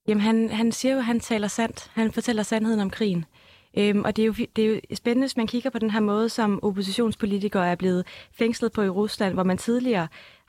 Jamen, 0.08 0.22
han, 0.22 0.50
han 0.50 0.72
siger 0.72 0.94
jo, 0.94 1.00
at 1.00 1.06
han 1.06 1.20
taler 1.20 1.48
sandt. 1.48 1.92
Han 1.94 2.12
fortæller 2.12 2.44
sandheden 2.44 2.80
om 2.80 2.90
krigen. 2.90 3.26
Øhm, 3.78 4.02
og 4.06 4.16
det 4.16 4.22
er, 4.22 4.26
jo, 4.26 4.34
det 4.56 4.66
er 4.66 4.70
jo 4.70 4.80
spændende, 4.94 5.26
hvis 5.26 5.38
man 5.38 5.48
kigger 5.48 5.70
på 5.70 5.80
den 5.80 5.90
her 5.90 6.00
måde, 6.00 6.30
som 6.30 6.60
oppositionspolitikere 6.64 7.72
er 7.72 7.76
blevet 7.76 8.06
fængslet 8.32 8.72
på 8.72 8.82
i 8.82 8.90
Rusland, 8.90 9.34
hvor 9.34 9.44
man 9.44 9.58
tidligere 9.58 10.08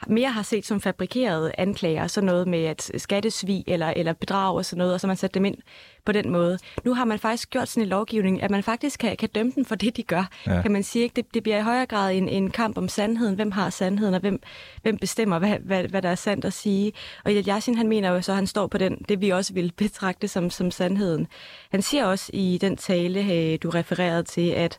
mere 0.08 0.30
har 0.30 0.42
set 0.42 0.66
som 0.66 0.80
fabrikerede 0.80 1.52
anklager, 1.58 2.06
sådan 2.06 2.26
noget 2.26 2.48
med 2.48 2.64
at 2.64 2.90
skattesvig 2.96 3.64
eller, 3.66 3.92
eller 3.96 4.12
bedrag 4.12 4.56
og 4.56 4.64
sådan 4.64 4.78
noget, 4.78 4.94
og 4.94 5.00
så 5.00 5.06
man 5.06 5.16
sat 5.16 5.34
dem 5.34 5.44
ind 5.44 5.56
på 6.04 6.12
den 6.12 6.30
måde. 6.30 6.58
Nu 6.84 6.94
har 6.94 7.04
man 7.04 7.18
faktisk 7.18 7.50
gjort 7.50 7.68
sådan 7.68 7.82
en 7.82 7.88
lovgivning, 7.88 8.42
at 8.42 8.50
man 8.50 8.62
faktisk 8.62 9.00
kan, 9.00 9.16
kan 9.16 9.28
dømme 9.34 9.52
dem 9.56 9.64
for 9.64 9.74
det, 9.74 9.96
de 9.96 10.02
gør. 10.02 10.28
Ja. 10.46 10.62
Kan 10.62 10.72
man 10.72 10.82
sige, 10.82 11.02
ikke? 11.02 11.14
Det, 11.16 11.34
det 11.34 11.42
bliver 11.42 11.58
i 11.58 11.62
højere 11.62 11.86
grad 11.86 12.14
en, 12.14 12.28
en 12.28 12.50
kamp 12.50 12.78
om 12.78 12.88
sandheden. 12.88 13.34
Hvem 13.34 13.50
har 13.50 13.70
sandheden, 13.70 14.14
og 14.14 14.20
hvem, 14.20 14.40
hvem 14.82 14.98
bestemmer, 14.98 15.38
hvad, 15.38 15.58
hvad, 15.58 15.84
hvad 15.84 16.02
der 16.02 16.08
er 16.08 16.14
sandt 16.14 16.44
at 16.44 16.52
sige. 16.52 16.92
Og 17.24 17.32
Yashin, 17.32 17.76
han 17.76 17.88
mener 17.88 18.10
jo 18.10 18.22
så, 18.22 18.32
at 18.32 18.36
han 18.36 18.46
står 18.46 18.66
på 18.66 18.78
den, 18.78 18.96
det 19.08 19.20
vi 19.20 19.30
også 19.30 19.54
vil 19.54 19.72
betragte 19.76 20.28
som, 20.28 20.50
som 20.50 20.70
sandheden. 20.70 21.26
Han 21.70 21.82
siger 21.82 22.04
også 22.04 22.30
i 22.34 22.58
den 22.60 22.76
tale, 22.76 23.20
øh, 23.20 23.58
du 23.62 23.70
refererede 23.70 24.22
til, 24.22 24.50
at, 24.50 24.78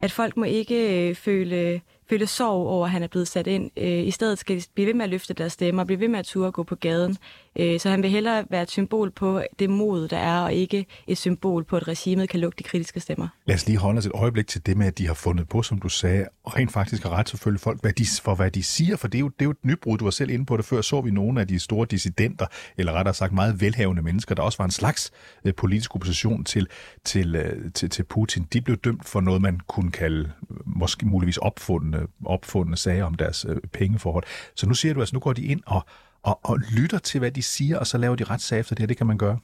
at 0.00 0.12
folk 0.12 0.36
må 0.36 0.44
ikke 0.44 1.08
øh, 1.08 1.14
føle 1.14 1.80
føle 2.08 2.26
sorg 2.26 2.66
over, 2.66 2.84
at 2.84 2.90
han 2.90 3.02
er 3.02 3.06
blevet 3.06 3.28
sat 3.28 3.46
ind. 3.46 3.70
Øh, 3.76 4.06
I 4.06 4.10
stedet 4.10 4.38
skal 4.38 4.56
de 4.56 4.62
blive 4.74 4.86
ved 4.86 4.94
med 4.94 5.04
at 5.04 5.10
løfte 5.10 5.34
deres 5.34 5.52
stemmer, 5.52 5.84
blive 5.84 6.00
ved 6.00 6.08
med 6.08 6.18
at 6.18 6.26
ture 6.26 6.52
gå 6.52 6.62
på 6.62 6.74
gaden. 6.74 7.16
Øh, 7.58 7.80
så 7.80 7.90
han 7.90 8.02
vil 8.02 8.10
hellere 8.10 8.44
være 8.50 8.62
et 8.62 8.70
symbol 8.70 9.10
på 9.10 9.42
det 9.58 9.70
mod, 9.70 10.08
der 10.08 10.18
er, 10.18 10.40
og 10.40 10.54
ikke 10.54 10.86
et 11.06 11.18
symbol 11.18 11.64
på, 11.64 11.76
at 11.76 11.88
regimet 11.88 12.28
kan 12.28 12.40
lukke 12.40 12.56
de 12.58 12.62
kritiske 12.62 13.00
stemmer. 13.00 13.28
Lad 13.46 13.54
os 13.54 13.66
lige 13.66 13.78
holde 13.78 13.98
os 13.98 14.06
et 14.06 14.12
øjeblik 14.14 14.46
til 14.46 14.66
det 14.66 14.76
med, 14.76 14.86
at 14.86 14.98
de 14.98 15.06
har 15.06 15.14
fundet 15.14 15.48
på, 15.48 15.62
som 15.62 15.78
du 15.78 15.88
sagde, 15.88 16.26
og 16.44 16.56
rent 16.56 16.72
faktisk 16.72 17.02
har 17.02 17.10
ret 17.10 17.28
selvfølgelig 17.28 17.60
folk 17.60 17.80
hvad 17.80 17.92
de, 17.92 18.06
for, 18.22 18.34
hvad 18.34 18.50
de 18.50 18.62
siger, 18.62 18.96
for 18.96 19.08
det 19.08 19.18
er, 19.18 19.20
jo, 19.20 19.28
det 19.28 19.40
er 19.40 19.44
jo 19.44 19.50
et 19.50 19.64
nybrud. 19.64 19.98
Du 19.98 20.04
var 20.04 20.10
selv 20.10 20.30
inde 20.30 20.46
på 20.46 20.56
det 20.56 20.64
før, 20.64 20.80
så 20.80 21.00
vi 21.00 21.10
nogle 21.10 21.40
af 21.40 21.48
de 21.48 21.58
store 21.58 21.86
dissidenter, 21.90 22.46
eller 22.78 22.92
rettere 22.92 23.14
sagt 23.14 23.32
meget 23.32 23.60
velhavende 23.60 24.02
mennesker, 24.02 24.34
der 24.34 24.42
også 24.42 24.58
var 24.58 24.64
en 24.64 24.70
slags 24.70 25.10
øh, 25.44 25.54
politisk 25.54 25.94
opposition 25.94 26.44
til, 26.44 26.66
til, 27.04 27.36
øh, 27.36 27.72
til, 27.72 27.90
til 27.90 28.02
Putin. 28.02 28.46
De 28.52 28.60
blev 28.60 28.76
dømt 28.76 29.08
for 29.08 29.20
noget, 29.20 29.42
man 29.42 29.60
kunne 29.66 29.90
kalde 29.90 30.32
måske 30.66 31.06
muligvis 31.06 31.36
opfundne, 31.36 32.06
opfundne 32.24 32.76
sager 32.76 33.04
om 33.04 33.14
deres 33.14 33.46
øh, 33.48 33.56
pengeforhold. 33.72 34.24
Så 34.54 34.66
nu 34.66 34.74
siger 34.74 34.94
du, 34.94 35.00
altså 35.00 35.16
nu 35.16 35.20
går 35.20 35.32
de 35.32 35.44
ind 35.44 35.60
og 35.66 35.86
og, 36.22 36.40
og 36.42 36.58
lytter 36.58 36.98
til, 36.98 37.18
hvad 37.18 37.30
de 37.30 37.42
siger, 37.42 37.78
og 37.78 37.86
så 37.86 37.98
laver 37.98 38.16
de 38.16 38.24
retssager 38.24 38.60
efter 38.60 38.74
det 38.74 38.82
her. 38.82 38.86
Det 38.86 38.96
kan 38.96 39.06
man 39.06 39.18
gøre. 39.18 39.38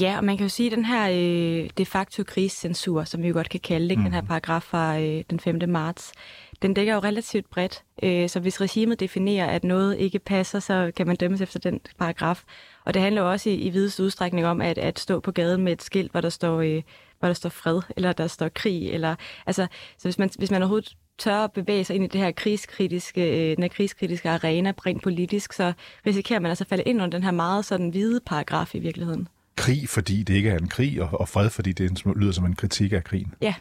Ja, 0.00 0.16
og 0.16 0.24
man 0.24 0.36
kan 0.36 0.44
jo 0.44 0.48
sige, 0.48 0.66
at 0.66 0.76
den 0.76 0.84
her 0.84 1.08
øh, 1.10 1.70
de 1.78 1.86
facto 1.86 2.24
krigscensur, 2.24 3.04
som 3.04 3.22
vi 3.22 3.28
jo 3.28 3.34
godt 3.34 3.48
kan 3.48 3.60
kalde 3.60 3.88
det, 3.88 3.98
mm. 3.98 4.04
den 4.04 4.12
her 4.12 4.22
paragraf 4.22 4.62
fra 4.62 4.98
øh, 5.00 5.24
den 5.30 5.40
5. 5.40 5.60
marts, 5.68 6.12
den 6.62 6.74
dækker 6.74 6.94
jo 6.94 7.00
relativt 7.00 7.50
bredt. 7.50 7.84
Øh, 8.02 8.28
så 8.28 8.40
hvis 8.40 8.60
regimet 8.60 9.00
definerer, 9.00 9.46
at 9.46 9.64
noget 9.64 9.98
ikke 9.98 10.18
passer, 10.18 10.60
så 10.60 10.92
kan 10.96 11.06
man 11.06 11.16
dømmes 11.16 11.40
efter 11.40 11.60
den 11.60 11.80
paragraf. 11.98 12.42
Og 12.84 12.94
det 12.94 13.02
handler 13.02 13.22
jo 13.22 13.30
også 13.30 13.50
i, 13.50 13.54
i 13.54 13.70
videst 13.70 14.00
udstrækning 14.00 14.46
om 14.46 14.60
at, 14.60 14.78
at 14.78 14.98
stå 14.98 15.20
på 15.20 15.32
gaden 15.32 15.62
med 15.62 15.72
et 15.72 15.82
skilt, 15.82 16.10
hvor 16.10 16.20
der 16.20 16.28
står, 16.28 16.60
øh, 16.60 16.82
hvor 17.18 17.28
der 17.28 17.34
står 17.34 17.48
fred, 17.48 17.80
eller 17.96 18.12
der 18.12 18.26
står 18.26 18.48
krig. 18.48 18.90
Eller, 18.90 19.16
altså, 19.46 19.66
så 19.98 20.08
hvis 20.08 20.18
man, 20.18 20.30
hvis 20.38 20.50
man 20.50 20.62
overhovedet 20.62 20.96
tør 21.18 21.36
at 21.36 21.52
bevæge 21.52 21.84
sig 21.84 21.96
ind 21.96 22.04
i 22.04 22.08
det 22.08 22.20
her 22.20 22.30
krigskritiske, 22.30 23.50
øh, 23.50 23.56
den 23.56 23.62
her 23.62 23.68
krigskritiske 23.68 24.30
arena, 24.30 24.72
rent 24.86 25.02
politisk, 25.02 25.52
så 25.52 25.72
risikerer 26.06 26.40
man 26.40 26.48
altså 26.48 26.64
at 26.64 26.68
falde 26.68 26.84
ind 26.84 27.02
under 27.02 27.16
den 27.16 27.24
her 27.24 27.30
meget 27.30 27.64
sådan 27.64 27.88
hvide 27.88 28.20
paragraf 28.26 28.74
i 28.74 28.78
virkeligheden 28.78 29.28
krig, 29.56 29.88
fordi 29.88 30.22
det 30.22 30.34
ikke 30.34 30.50
er 30.50 30.58
en 30.58 30.68
krig, 30.68 31.02
og, 31.02 31.20
og 31.20 31.28
fred, 31.28 31.50
fordi 31.50 31.72
det 31.72 32.02
lyder 32.16 32.32
som 32.32 32.46
en 32.46 32.54
kritik 32.54 32.92
af 32.92 33.04
krigen. 33.04 33.34
Ja. 33.42 33.54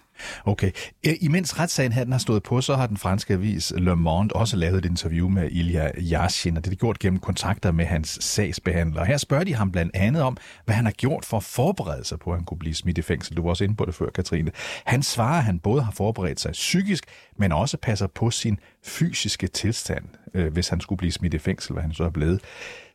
Okay. 0.45 0.71
Imens 1.03 1.59
retssagen 1.59 1.91
her 1.91 2.03
den 2.03 2.11
har 2.11 2.19
stået 2.19 2.43
på, 2.43 2.61
så 2.61 2.75
har 2.75 2.87
den 2.87 2.97
franske 2.97 3.33
avis 3.33 3.73
Le 3.77 3.95
Monde 3.95 4.35
også 4.35 4.57
lavet 4.57 4.77
et 4.77 4.85
interview 4.85 5.29
med 5.29 5.49
Ilya 5.51 5.91
Yashin, 5.97 6.57
og 6.57 6.65
det 6.65 6.71
er 6.71 6.75
gjort 6.75 6.99
gennem 6.99 7.19
kontakter 7.19 7.71
med 7.71 7.85
hans 7.85 8.17
sagsbehandler. 8.21 9.03
Her 9.03 9.17
spørger 9.17 9.43
de 9.43 9.55
ham 9.55 9.71
blandt 9.71 9.95
andet 9.95 10.21
om, 10.21 10.37
hvad 10.65 10.75
han 10.75 10.85
har 10.85 10.91
gjort 10.91 11.25
for 11.25 11.37
at 11.37 11.43
forberede 11.43 12.03
sig 12.03 12.19
på, 12.19 12.31
at 12.31 12.37
han 12.37 12.45
kunne 12.45 12.59
blive 12.59 12.75
smidt 12.75 12.97
i 12.97 13.01
fængsel. 13.01 13.37
Du 13.37 13.41
var 13.41 13.49
også 13.49 13.63
inde 13.63 13.75
på 13.75 13.85
det 13.85 13.95
før, 13.95 14.09
Katrine. 14.09 14.51
Han 14.85 15.03
svarer, 15.03 15.37
at 15.37 15.43
han 15.43 15.59
både 15.59 15.81
har 15.83 15.91
forberedt 15.91 16.39
sig 16.39 16.51
psykisk, 16.51 17.05
men 17.37 17.51
også 17.51 17.77
passer 17.77 18.07
på 18.07 18.31
sin 18.31 18.59
fysiske 18.85 19.47
tilstand, 19.47 20.05
øh, 20.33 20.53
hvis 20.53 20.67
han 20.67 20.81
skulle 20.81 20.97
blive 20.97 21.11
smidt 21.11 21.33
i 21.33 21.37
fængsel, 21.37 21.73
hvad 21.73 21.83
han 21.83 21.93
så 21.93 22.03
er 22.03 22.09
blevet. 22.09 22.41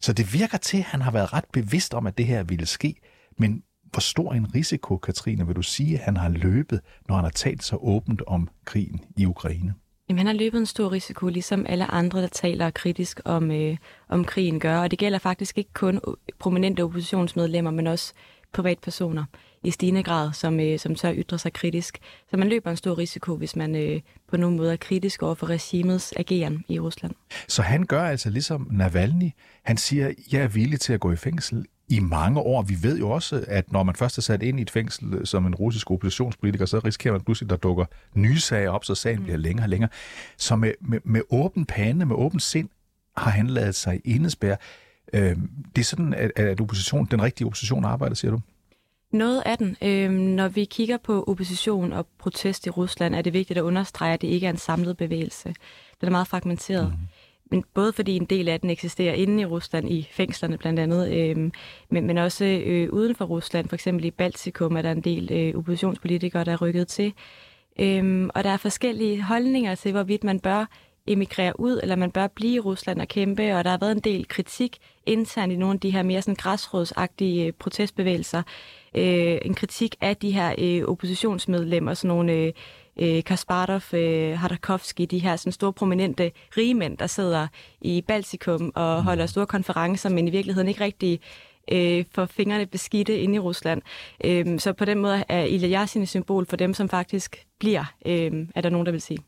Så 0.01 0.13
det 0.13 0.35
virker 0.35 0.59
til, 0.59 0.79
at 0.79 0.85
han 0.85 1.03
har 1.03 1.11
været 1.11 1.33
ret 1.33 1.45
bevidst 1.53 1.95
om, 1.95 2.07
at 2.07 2.19
det 2.19 2.27
her 2.27 2.43
ville 2.43 2.67
ske. 2.67 2.95
Men 3.39 3.63
hvor 3.91 4.01
stor 4.01 4.33
en 4.33 4.55
risiko, 4.55 4.97
Katrine, 4.97 5.47
vil 5.47 5.57
du 5.57 5.63
sige, 5.63 5.99
han 5.99 6.17
har 6.17 6.29
løbet, 6.29 6.81
når 7.09 7.15
han 7.15 7.25
har 7.25 7.31
talt 7.31 7.65
så 7.65 7.77
åbent 7.77 8.23
om 8.27 8.49
krigen 8.65 9.01
i 9.17 9.27
Ukraine? 9.27 9.75
Jamen, 10.09 10.19
han 10.19 10.27
har 10.27 10.35
løbet 10.35 10.59
en 10.59 10.67
stor 10.67 10.93
risiko, 10.93 11.29
ligesom 11.29 11.67
alle 11.69 11.91
andre, 11.91 12.23
der 12.23 12.29
taler 12.29 12.71
kritisk 12.71 13.21
om, 13.25 13.51
øh, 13.51 13.77
om 14.09 14.25
krigen 14.25 14.61
gør. 14.61 14.79
Og 14.79 14.91
det 14.91 14.99
gælder 14.99 15.19
faktisk 15.19 15.59
ikke 15.59 15.73
kun 15.73 16.01
prominente 16.39 16.85
oppositionsmedlemmer, 16.85 17.71
men 17.71 17.87
også 17.87 18.13
privatpersoner 18.53 19.25
i 19.65 19.71
stigende 19.71 20.03
grad, 20.03 20.33
som, 20.33 20.61
øh, 20.61 20.79
som 20.79 20.95
tør 20.95 21.13
ytre 21.15 21.39
sig 21.39 21.53
kritisk. 21.53 21.99
Så 22.31 22.37
man 22.37 22.49
løber 22.49 22.71
en 22.71 22.77
stor 22.77 22.99
risiko, 22.99 23.37
hvis 23.37 23.57
man 23.57 23.77
øh, 23.77 24.01
på 24.29 24.37
nogen 24.37 24.57
måde 24.57 24.73
er 24.73 24.77
kritisk 24.77 25.23
over 25.23 25.35
for 25.35 25.47
regimets 25.47 26.13
ageren 26.17 26.65
i 26.69 26.79
Rusland. 26.79 27.13
Så 27.49 27.63
han 27.63 27.87
gør 27.87 28.03
altså 28.03 28.31
ligesom 28.31 28.69
Navalny. 28.71 29.31
Han 29.65 29.77
siger, 29.77 30.13
jeg 30.33 30.43
er 30.43 30.49
villig 30.49 30.81
til 30.81 30.93
at 30.93 31.01
gå 31.01 31.13
i 31.13 31.17
fængsel 31.17 31.67
i 31.91 32.01
mange 32.01 32.41
år. 32.41 32.63
Vi 32.63 32.77
ved 32.83 32.99
jo 32.99 33.11
også, 33.11 33.45
at 33.49 33.73
når 33.73 33.83
man 33.83 33.95
først 33.95 34.19
er 34.19 34.23
sat 34.23 34.43
ind 34.43 34.59
i 34.59 34.63
et 34.63 34.71
fængsel 34.71 35.27
som 35.27 35.47
en 35.47 35.55
russisk 35.55 35.91
oppositionspolitiker, 35.91 36.67
så 36.67 36.79
risikerer 36.79 37.13
man 37.13 37.21
pludselig, 37.21 37.47
at 37.47 37.51
der 37.51 37.69
dukker 37.69 37.85
nye 38.15 38.41
sager 38.41 38.71
op, 38.71 38.85
så 38.85 38.95
sagen 38.95 39.19
mm. 39.19 39.25
bliver 39.25 39.39
længere 39.39 39.65
og 39.65 39.69
længere. 39.69 39.91
Så 40.37 40.57
med, 40.57 40.73
med, 40.81 40.99
med 41.05 41.23
åben 41.31 41.65
pande, 41.65 42.07
med 42.07 42.17
åben 42.17 42.41
sind, 42.41 42.69
har 43.17 43.31
han 43.31 43.47
lavet 43.47 43.75
sig 43.75 44.01
indespærre. 44.05 44.57
Øh, 45.13 45.37
det 45.77 45.83
er 45.83 45.85
sådan, 45.85 46.15
at, 46.15 46.31
at 46.37 46.61
opposition, 46.61 47.09
den 47.11 47.23
rigtige 47.23 47.47
opposition 47.47 47.85
arbejder, 47.85 48.15
siger 48.15 48.31
du? 48.31 48.41
Noget 49.13 49.43
af 49.47 49.59
den. 49.59 49.77
Øhm, 49.83 50.15
når 50.15 50.49
vi 50.49 50.65
kigger 50.65 50.97
på 51.05 51.25
opposition 51.29 51.93
og 51.93 52.07
protest 52.19 52.67
i 52.67 52.71
Rusland, 52.71 53.15
er 53.15 53.23
det 53.23 53.33
vigtigt 53.33 53.59
at 53.59 53.63
understrege, 53.63 54.15
at 54.15 54.21
det 54.21 54.29
ikke 54.29 54.47
er 54.47 54.51
en 54.51 54.57
samlet 54.57 54.97
bevægelse. 54.97 55.55
Den 56.01 56.07
er 56.07 56.11
meget 56.11 56.29
fragmenteret. 56.29 56.89
Mm. 56.89 57.07
Men 57.51 57.65
både 57.75 57.93
fordi 57.93 58.17
en 58.17 58.25
del 58.25 58.49
af 58.49 58.61
den 58.61 58.71
eksisterer 58.71 59.15
inde 59.15 59.43
i 59.43 59.47
Rusland, 59.47 59.91
i 59.91 60.09
fængslerne 60.13 60.59
blandt 60.59 60.81
andet, 60.81 61.13
øh, 61.13 61.51
men, 61.91 62.07
men 62.07 62.19
også 62.19 62.45
øh, 62.45 62.93
uden 62.93 63.15
for 63.15 63.25
Rusland, 63.25 63.69
for 63.69 63.77
eksempel 63.77 64.05
i 64.05 64.11
Baltikum 64.11 64.77
er 64.77 64.83
der 64.83 64.93
en 64.93 65.01
del 65.01 65.33
øh, 65.33 65.59
oppositionspolitikere, 65.59 66.45
der 66.45 66.53
er 66.53 66.63
rykket 66.63 66.89
til. 66.89 67.13
Øhm, 67.79 68.31
og 68.35 68.45
der 68.45 68.51
er 68.51 68.57
forskellige 68.57 69.23
holdninger 69.23 69.75
til, 69.75 69.93
hvorvidt 69.93 70.25
man 70.25 70.41
bør 70.41 70.67
emigrere 71.07 71.61
ud, 71.61 71.81
eller 71.83 71.97
man 71.97 72.11
bør 72.11 72.27
blive 72.27 72.55
i 72.55 72.61
Rusland 72.61 73.01
og 73.01 73.09
kæmpe, 73.09 73.57
og 73.57 73.65
der 73.65 73.71
har 73.71 73.79
været 73.79 73.93
en 73.93 74.01
del 74.01 74.29
kritik 74.29 74.79
internt 75.07 75.53
i 75.53 75.57
nogle 75.57 75.75
af 75.75 75.81
de 75.81 75.91
her 75.91 76.03
mere 76.03 76.23
sådan 76.23 76.35
græsrådsagtige 76.35 77.47
øh, 77.47 77.53
protestbevægelser. 77.53 78.43
Øh, 78.95 79.39
en 79.43 79.55
kritik 79.55 79.97
af 80.01 80.17
de 80.17 80.31
her 80.31 80.55
øh, 80.59 80.85
oppositionsmedlemmer, 80.85 81.95
sådan 81.95 82.09
nogle 82.09 82.33
øh, 82.33 82.53
øh 83.01 83.25
Kasparov, 83.25 83.95
øh, 83.95 84.39
Hardakovsky, 84.39 85.07
de 85.11 85.19
her 85.19 85.37
sådan 85.37 85.53
store 85.53 85.73
prominente 85.73 86.33
rigemænd, 86.57 86.99
der 86.99 87.07
sidder 87.07 87.49
i 87.81 88.05
Baltikum 88.09 88.73
og 88.75 88.99
mm. 88.99 89.05
holder 89.05 89.27
store 89.27 89.47
konferencer, 89.47 90.09
men 90.09 90.29
i 90.29 90.31
virkeligheden 90.31 90.69
ikke 90.69 90.85
rigtig 90.85 91.21
øh, 91.73 92.05
får 92.15 92.27
fingrene 92.27 92.67
beskidte 92.67 93.19
inde 93.19 93.35
i 93.35 93.39
Rusland. 93.39 93.83
Øh, 94.25 94.59
så 94.59 94.73
på 94.73 94.85
den 94.85 94.99
måde 94.99 95.25
er 95.29 95.45
Ilya 95.45 95.81
Yashin 95.81 96.03
et 96.03 96.09
symbol 96.09 96.47
for 96.47 96.57
dem, 96.57 96.75
som 96.75 96.89
faktisk 96.89 97.47
bliver, 97.59 97.85
øh, 98.07 98.47
er 98.55 98.61
der 98.61 98.71
nogen, 98.71 98.87
der 98.87 98.93
vil 98.93 99.01
sige. 99.01 99.19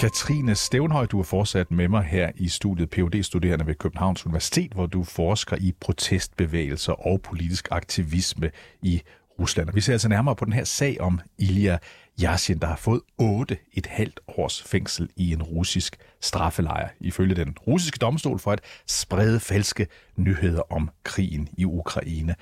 Katrine 0.00 0.54
Stævnhøj, 0.54 1.06
du 1.06 1.18
er 1.18 1.22
fortsat 1.22 1.70
med 1.70 1.88
mig 1.88 2.02
her 2.04 2.30
i 2.36 2.48
studiet 2.48 2.90
phd 2.90 3.22
studerende 3.22 3.66
ved 3.66 3.74
Københavns 3.74 4.26
Universitet, 4.26 4.72
hvor 4.72 4.86
du 4.86 5.04
forsker 5.04 5.56
i 5.56 5.72
protestbevægelser 5.80 6.92
og 6.92 7.22
politisk 7.22 7.68
aktivisme 7.70 8.50
i 8.82 9.02
Rusland. 9.38 9.68
Og 9.68 9.74
vi 9.74 9.80
ser 9.80 9.92
altså 9.92 10.08
nærmere 10.08 10.36
på 10.36 10.44
den 10.44 10.52
her 10.52 10.64
sag 10.64 11.00
om 11.00 11.20
Ilya 11.38 11.78
Yashin, 12.22 12.58
der 12.58 12.66
har 12.66 12.76
fået 12.76 13.00
8 13.18 13.58
et 13.72 13.86
halvt 13.86 14.20
års 14.28 14.62
fængsel 14.62 15.08
i 15.16 15.32
en 15.32 15.42
russisk 15.42 15.96
straffelejr, 16.20 16.88
ifølge 17.00 17.34
den 17.34 17.56
russiske 17.66 17.98
domstol 17.98 18.38
for 18.38 18.52
at 18.52 18.60
sprede 18.86 19.40
falske 19.40 19.86
nyheder 20.16 20.72
om 20.72 20.90
krigen 21.04 21.48
i 21.58 21.64
Ukraine. 21.64 22.34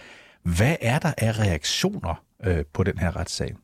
Hvad 0.43 0.77
er 0.81 0.99
der 0.99 1.13
af 1.19 1.39
reaktioner 1.39 2.23
øh, 2.45 2.65
på 2.73 2.83
den 2.83 2.99
her 2.99 3.17
retssag? 3.17 3.55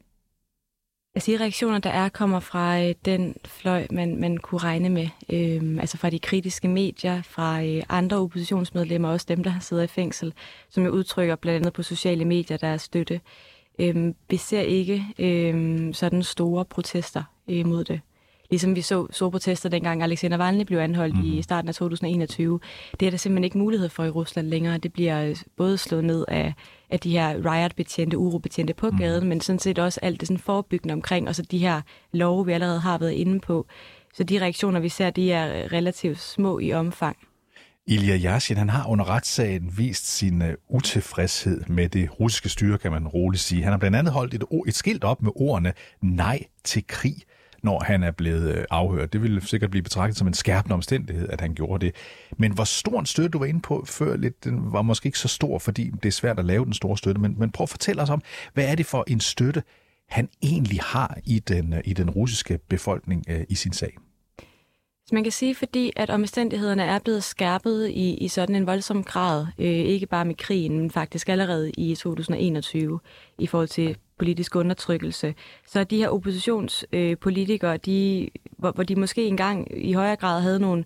Altså, 1.17 1.31
Jeg 1.31 1.39
siger, 1.39 1.41
reaktioner, 1.41 1.79
der 1.79 1.91
er, 1.91 2.09
kommer 2.09 2.41
fra 2.41 2.83
øh, 2.83 2.95
den 3.05 3.37
fløj, 3.45 3.87
man, 3.91 4.17
man 4.21 4.37
kunne 4.39 4.59
regne 4.59 4.89
med. 4.89 5.09
Øhm, 5.33 5.79
altså 5.79 5.97
fra 5.97 6.11
de 6.11 6.19
kritiske 6.19 6.69
medier, 6.69 7.23
fra 7.23 7.63
øh, 7.65 7.83
andre 7.89 8.17
oppositionsmedlemmer, 8.17 9.09
også 9.09 9.27
dem, 9.29 9.43
der 9.45 9.51
har 9.51 9.61
siddet 9.61 9.85
i 9.85 9.87
fængsel, 9.87 10.33
som 10.69 10.85
jo 10.85 10.91
udtrykker 10.91 11.37
blandt 11.37 11.57
andet 11.57 11.73
på 11.73 11.83
sociale 11.83 12.25
medier, 12.25 12.57
der 12.57 12.69
er 12.69 12.77
støtte. 12.77 13.21
Øhm, 13.79 14.15
vi 14.31 14.37
ser 14.37 14.61
ikke 14.61 15.05
øhm, 15.19 15.93
sådan 15.93 16.23
store 16.23 16.65
protester 16.65 17.23
øh, 17.49 17.67
mod 17.67 17.85
det. 17.85 18.01
Ligesom 18.55 18.77
vi 18.77 18.83
så, 18.83 19.07
så 19.11 19.31
protester 19.31 19.69
dengang 19.69 20.03
Alexei 20.03 20.29
Navalny 20.29 20.63
blev 20.63 20.79
anholdt 20.79 21.17
mm. 21.17 21.25
i 21.25 21.31
mhm. 21.31 21.43
starten 21.43 21.69
af 21.69 21.75
2021. 21.75 22.61
Det 23.01 23.07
er 23.07 23.11
der 23.11 23.19
simpelthen 23.19 23.45
ikke 23.45 23.59
mulighed 23.59 23.89
for 23.89 24.05
i 24.05 24.11
Rusland 24.11 24.47
længere. 24.47 24.79
Det 24.79 24.93
bliver 24.93 25.25
øh, 25.25 25.37
både 25.57 25.79
slået 25.79 26.05
ned 26.05 26.25
af, 26.29 26.55
af 26.91 27.01
de 27.01 27.11
her 27.11 27.53
riot-betjente, 27.53 28.19
uro-betjente 28.19 28.75
på 28.75 28.87
mhm. 28.87 28.99
gaden, 28.99 29.23
mm. 29.23 29.29
men 29.29 29.41
sådan 29.41 29.59
set 29.59 29.79
også 29.79 30.01
alt 30.03 30.21
det 30.21 30.29
sådan 30.29 30.39
forebyggende 30.39 30.93
omkring, 30.93 31.29
og 31.29 31.35
så 31.35 31.43
de 31.43 31.59
her 31.59 31.81
love, 32.13 32.47
vi 32.47 32.53
allerede 32.53 32.81
har 32.81 32.99
været 32.99 33.13
inde 33.13 33.41
på. 33.41 33.67
Så 34.15 34.25
de 34.25 34.41
reaktioner, 34.41 34.81
vi 34.81 34.89
ser, 34.89 35.11
de 35.11 35.33
er 35.33 35.73
relativt 35.73 36.21
små 36.21 36.59
i 36.59 36.73
omfang. 36.73 37.17
Ilya 37.87 38.17
Yashin, 38.17 38.57
han 38.57 38.71
har 38.71 38.89
under 38.89 39.09
retssagen 39.09 39.75
vist 39.79 40.17
sin 40.17 40.43
uh, 40.43 40.49
utilfredshed 40.69 41.61
med 41.69 41.89
det 41.89 42.21
russiske 42.21 42.49
styre, 42.49 42.79
kan 42.79 42.91
man 42.93 43.09
roligt 43.09 43.43
sige. 43.43 43.63
Han 43.63 43.73
har 43.73 43.79
blandt 43.79 43.97
andet 43.97 44.13
holdt 44.13 44.35
et, 44.35 44.45
et 44.67 44.75
skilt 44.75 45.05
op 45.05 45.23
med 45.23 45.33
ordene 45.35 45.73
nej 46.01 46.45
til 46.65 46.87
krig 46.87 47.17
når 47.65 47.85
han 47.85 48.03
er 48.03 48.11
blevet 48.11 48.55
øh, 48.55 48.65
afhørt. 48.71 49.13
Det 49.13 49.23
ville 49.23 49.47
sikkert 49.47 49.71
blive 49.71 49.83
betragtet 49.83 50.17
som 50.17 50.27
en 50.27 50.35
skærpende 50.35 50.75
omstændighed, 50.75 51.29
at 51.29 51.41
han 51.41 51.55
gjorde 51.55 51.87
det. 51.87 51.95
Men 52.39 52.53
hvor 52.53 52.65
stor 52.65 53.01
en 53.01 53.07
støtte, 53.07 53.29
du 53.29 53.39
var 53.39 53.47
inde 53.47 53.61
på 53.61 53.85
før 53.87 54.17
lidt, 54.17 54.45
den 54.45 54.73
var 54.73 54.83
måske 54.83 55.07
ikke 55.07 55.19
så 55.19 55.29
stor, 55.29 55.59
fordi 55.59 55.91
det 56.03 56.09
er 56.09 56.13
svært 56.13 56.39
at 56.39 56.45
lave 56.45 56.65
den 56.65 56.73
store 56.73 56.99
støtte. 56.99 57.21
Men, 57.21 57.35
men 57.39 57.51
prøv 57.51 57.63
at 57.63 57.69
fortælle 57.69 58.03
os 58.03 58.11
om, 58.11 58.23
hvad 58.55 58.69
er 58.69 58.75
det 58.75 58.87
for 58.87 59.05
en 59.07 59.21
støtte, 59.21 59.63
han 60.09 60.29
egentlig 60.43 60.79
har 60.83 61.19
i 61.25 61.39
den, 61.39 61.73
øh, 61.73 61.81
i 61.85 61.93
den 61.93 62.11
russiske 62.11 62.59
befolkning 62.69 63.25
øh, 63.29 63.45
i 63.49 63.55
sin 63.55 63.73
sag? 63.73 63.97
Så 65.07 65.15
man 65.15 65.23
kan 65.23 65.33
sige, 65.33 65.55
fordi 65.55 65.93
at 65.97 66.11
omstændighederne 66.11 66.83
er 66.83 66.99
blevet 66.99 67.25
skærpet 67.25 67.89
i, 67.89 68.15
i 68.15 68.29
sådan 68.29 68.55
en 68.55 68.67
voldsom 68.67 69.05
grad, 69.05 69.47
øh, 69.59 69.67
ikke 69.67 70.07
bare 70.07 70.25
med 70.25 70.35
krigen, 70.35 70.79
men 70.79 70.91
faktisk 70.91 71.29
allerede 71.29 71.71
i 71.71 71.95
2021 71.95 73.01
i 73.39 73.47
forhold 73.47 73.69
til 73.69 73.97
politisk 74.19 74.57
undertrykkelse. 74.57 75.35
Så 75.67 75.85
de 75.85 75.97
her 75.97 76.09
oppositionspolitikere, 76.09 77.73
øh, 77.73 77.79
de, 77.85 78.29
hvor, 78.59 78.73
hvor 78.73 78.85
de 78.85 78.97
måske 78.97 79.27
engang 79.27 79.85
i 79.89 79.93
højere 79.93 80.17
grad 80.17 80.43
havde 80.43 80.61
nogle 80.61 80.85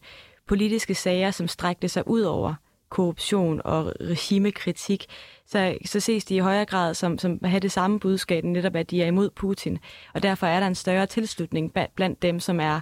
politiske 0.48 0.94
sager, 0.94 1.30
som 1.30 1.48
strækte 1.48 1.88
sig 1.88 2.08
ud 2.08 2.20
over 2.20 2.54
korruption 2.88 3.60
og 3.64 3.92
regimekritik, 4.00 5.06
så, 5.46 5.78
så 5.84 6.00
ses 6.00 6.24
de 6.24 6.34
i 6.34 6.38
højere 6.38 6.64
grad 6.64 6.94
som, 6.94 7.18
som 7.18 7.40
have 7.44 7.60
det 7.60 7.72
samme 7.72 8.00
budskab, 8.00 8.44
netop 8.44 8.76
at 8.76 8.90
de 8.90 9.02
er 9.02 9.06
imod 9.06 9.30
Putin. 9.30 9.78
Og 10.14 10.22
derfor 10.22 10.46
er 10.46 10.60
der 10.60 10.66
en 10.66 10.74
større 10.74 11.06
tilslutning 11.06 11.72
blandt 11.96 12.22
dem, 12.22 12.40
som 12.40 12.60
er 12.60 12.80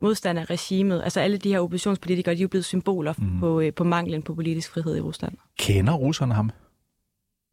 modstander 0.00 0.42
af 0.42 0.50
regimet. 0.50 1.02
Altså 1.02 1.20
alle 1.20 1.38
de 1.38 1.48
her 1.48 1.60
oppositionspolitikere, 1.60 2.34
de 2.34 2.38
er 2.38 2.42
jo 2.42 2.48
blevet 2.48 2.64
symboler 2.64 3.14
mm. 3.18 3.40
på, 3.40 3.60
øh, 3.60 3.72
på 3.72 3.84
manglen 3.84 4.22
på 4.22 4.34
politisk 4.34 4.72
frihed 4.72 4.96
i 4.96 5.00
Rusland. 5.00 5.34
Kender 5.58 5.92
russerne 5.92 6.34
ham? 6.34 6.50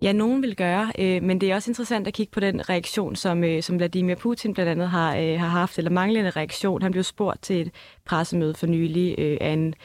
Ja, 0.03 0.11
nogen 0.11 0.41
vil 0.41 0.55
gøre, 0.55 0.91
øh, 0.99 1.23
men 1.23 1.41
det 1.41 1.51
er 1.51 1.55
også 1.55 1.71
interessant 1.71 2.07
at 2.07 2.13
kigge 2.13 2.31
på 2.31 2.39
den 2.39 2.69
reaktion, 2.69 3.15
som, 3.15 3.43
øh, 3.43 3.63
som 3.63 3.77
Vladimir 3.77 4.15
Putin 4.15 4.53
blandt 4.53 4.71
andet 4.71 4.89
har, 4.89 5.15
øh, 5.15 5.39
har 5.39 5.47
haft, 5.47 5.77
eller 5.77 5.91
manglende 5.91 6.29
reaktion. 6.29 6.81
Han 6.81 6.91
blev 6.91 7.03
spurgt 7.03 7.41
til 7.41 7.61
et 7.61 7.71
pressemøde 8.05 8.53
for 8.53 8.67
nylig 8.67 9.15
øh, 9.17 9.37
af 9.41 9.49
en 9.49 9.75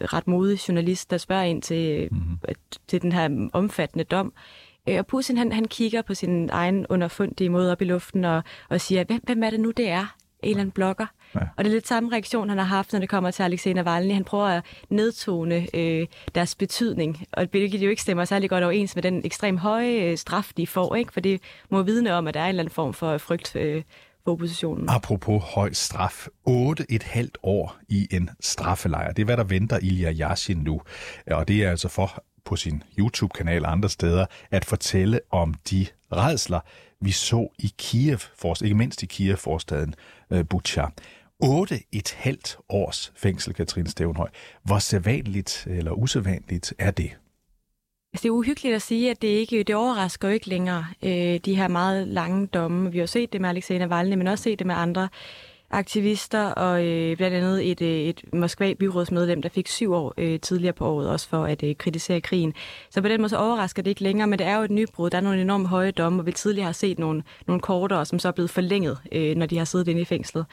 ret 0.00 0.28
modig 0.28 0.68
journalist, 0.68 1.10
der 1.10 1.18
spørger 1.18 1.42
ind 1.42 1.62
til, 1.62 2.08
mm-hmm. 2.12 2.38
til 2.88 3.02
den 3.02 3.12
her 3.12 3.48
omfattende 3.52 4.04
dom. 4.04 4.32
Øh, 4.88 4.98
og 4.98 5.06
Putin 5.06 5.36
han, 5.36 5.52
han 5.52 5.64
kigger 5.64 6.02
på 6.02 6.14
sin 6.14 6.50
egen 6.52 6.86
underfundige 6.86 7.50
måde 7.50 7.72
op 7.72 7.82
i 7.82 7.84
luften 7.84 8.24
og, 8.24 8.42
og 8.68 8.80
siger, 8.80 9.04
hvem, 9.04 9.20
hvem 9.22 9.42
er 9.42 9.50
det 9.50 9.60
nu, 9.60 9.70
det 9.70 9.88
er? 9.88 10.16
En 10.42 10.50
eller 10.50 10.60
anden 10.60 10.72
blogger. 10.72 11.06
Ja. 11.34 11.40
Og 11.56 11.64
det 11.64 11.70
er 11.70 11.74
lidt 11.74 11.88
samme 11.88 12.12
reaktion, 12.12 12.48
han 12.48 12.58
har 12.58 12.64
haft, 12.64 12.92
når 12.92 13.00
det 13.00 13.08
kommer 13.08 13.30
til 13.30 13.42
Alexei 13.42 13.72
Navalny. 13.72 14.14
Han 14.14 14.24
prøver 14.24 14.46
at 14.46 14.64
nedtone 14.88 15.66
øh, 15.74 16.06
deres 16.34 16.54
betydning, 16.54 17.26
og 17.32 17.48
hvilket 17.50 17.80
jo 17.80 17.90
ikke 17.90 18.02
stemmer 18.02 18.24
særlig 18.24 18.50
godt 18.50 18.64
overens 18.64 18.94
med 18.94 19.02
den 19.02 19.20
ekstrem 19.24 19.56
høje 19.56 19.92
øh, 19.92 20.18
straf, 20.18 20.50
de 20.56 20.66
får, 20.66 20.94
ikke? 20.94 21.12
for 21.12 21.20
det 21.20 21.40
må 21.70 21.82
vidne 21.82 22.14
om, 22.14 22.26
at 22.26 22.34
der 22.34 22.40
er 22.40 22.44
en 22.44 22.48
eller 22.48 22.62
anden 22.62 22.74
form 22.74 22.92
for 22.92 23.18
frygt 23.18 23.56
øh, 23.56 23.82
for 24.24 24.32
oppositionen. 24.32 24.88
Apropos 24.88 25.42
høj 25.54 25.72
straf. 25.72 26.26
8,5 26.48 27.28
år 27.42 27.76
i 27.88 28.08
en 28.10 28.30
straffelejr. 28.40 29.12
Det 29.12 29.22
er, 29.22 29.24
hvad 29.24 29.36
der 29.36 29.44
venter 29.44 29.78
Ilya 29.82 30.12
Yashin 30.12 30.58
nu. 30.58 30.82
Og 31.30 31.48
det 31.48 31.64
er 31.64 31.70
altså 31.70 31.88
for 31.88 32.24
på 32.44 32.56
sin 32.56 32.82
YouTube-kanal 32.98 33.64
og 33.64 33.72
andre 33.72 33.88
steder 33.88 34.26
at 34.50 34.64
fortælle 34.64 35.20
om 35.30 35.54
de 35.70 35.86
redsler, 36.12 36.60
vi 37.00 37.10
så 37.10 37.48
i 37.58 37.72
Kiev, 37.78 38.18
ikke 38.64 38.76
mindst 38.76 39.02
i 39.02 39.06
Kiev-forstaden 39.06 39.94
8 41.42 41.80
et 41.92 42.14
halvt 42.18 42.58
års 42.68 43.12
fængsel, 43.16 43.54
Katrine 43.54 43.88
Stevenhøj. 43.88 44.28
Hvor 44.62 44.78
sædvanligt 44.78 45.66
eller 45.70 45.92
usædvanligt 45.92 46.74
er 46.78 46.90
det? 46.90 47.10
Altså, 48.12 48.22
det 48.22 48.28
er 48.28 48.30
uhyggeligt 48.30 48.74
at 48.74 48.82
sige, 48.82 49.10
at 49.10 49.22
det 49.22 49.28
ikke 49.28 49.62
det 49.62 49.74
overrasker 49.74 50.28
jo 50.28 50.34
ikke 50.34 50.48
længere, 50.48 50.86
øh, 51.02 51.40
de 51.44 51.56
her 51.56 51.68
meget 51.68 52.08
lange 52.08 52.46
domme. 52.46 52.92
Vi 52.92 52.98
har 52.98 53.06
set 53.06 53.32
det 53.32 53.40
med 53.40 53.48
Alexei 53.48 53.78
Navalny, 53.78 54.14
men 54.14 54.26
også 54.26 54.44
set 54.44 54.58
det 54.58 54.66
med 54.66 54.74
andre 54.74 55.08
aktivister, 55.70 56.44
og 56.44 56.86
øh, 56.86 57.16
blandt 57.16 57.36
andet 57.36 57.70
et, 57.70 57.82
øh, 57.82 57.88
et 57.88 58.24
Moskva-byrådsmedlem, 58.32 59.42
der 59.42 59.48
fik 59.48 59.68
syv 59.68 59.92
år 59.92 60.14
øh, 60.18 60.40
tidligere 60.40 60.72
på 60.72 60.86
året, 60.86 61.10
også 61.10 61.28
for 61.28 61.44
at 61.44 61.62
øh, 61.62 61.76
kritisere 61.76 62.20
krigen. 62.20 62.54
Så 62.90 63.02
på 63.02 63.08
den 63.08 63.20
måde 63.20 63.28
så 63.28 63.36
overrasker 63.36 63.82
det 63.82 63.90
ikke 63.90 64.02
længere, 64.02 64.26
men 64.26 64.38
det 64.38 64.46
er 64.46 64.56
jo 64.56 64.62
et 64.62 64.70
nybrud. 64.70 65.10
Der 65.10 65.18
er 65.18 65.22
nogle 65.22 65.40
enormt 65.40 65.68
høje 65.68 65.90
domme, 65.90 66.22
og 66.22 66.26
vi 66.26 66.32
tidligere 66.32 66.66
har 66.66 66.72
set 66.72 66.98
nogle, 66.98 67.22
nogle 67.46 67.60
kortere, 67.60 68.06
som 68.06 68.18
så 68.18 68.28
er 68.28 68.32
blevet 68.32 68.50
forlænget, 68.50 68.98
øh, 69.12 69.36
når 69.36 69.46
de 69.46 69.58
har 69.58 69.64
siddet 69.64 69.88
inde 69.88 70.00
i 70.00 70.04
fængslet. 70.04 70.46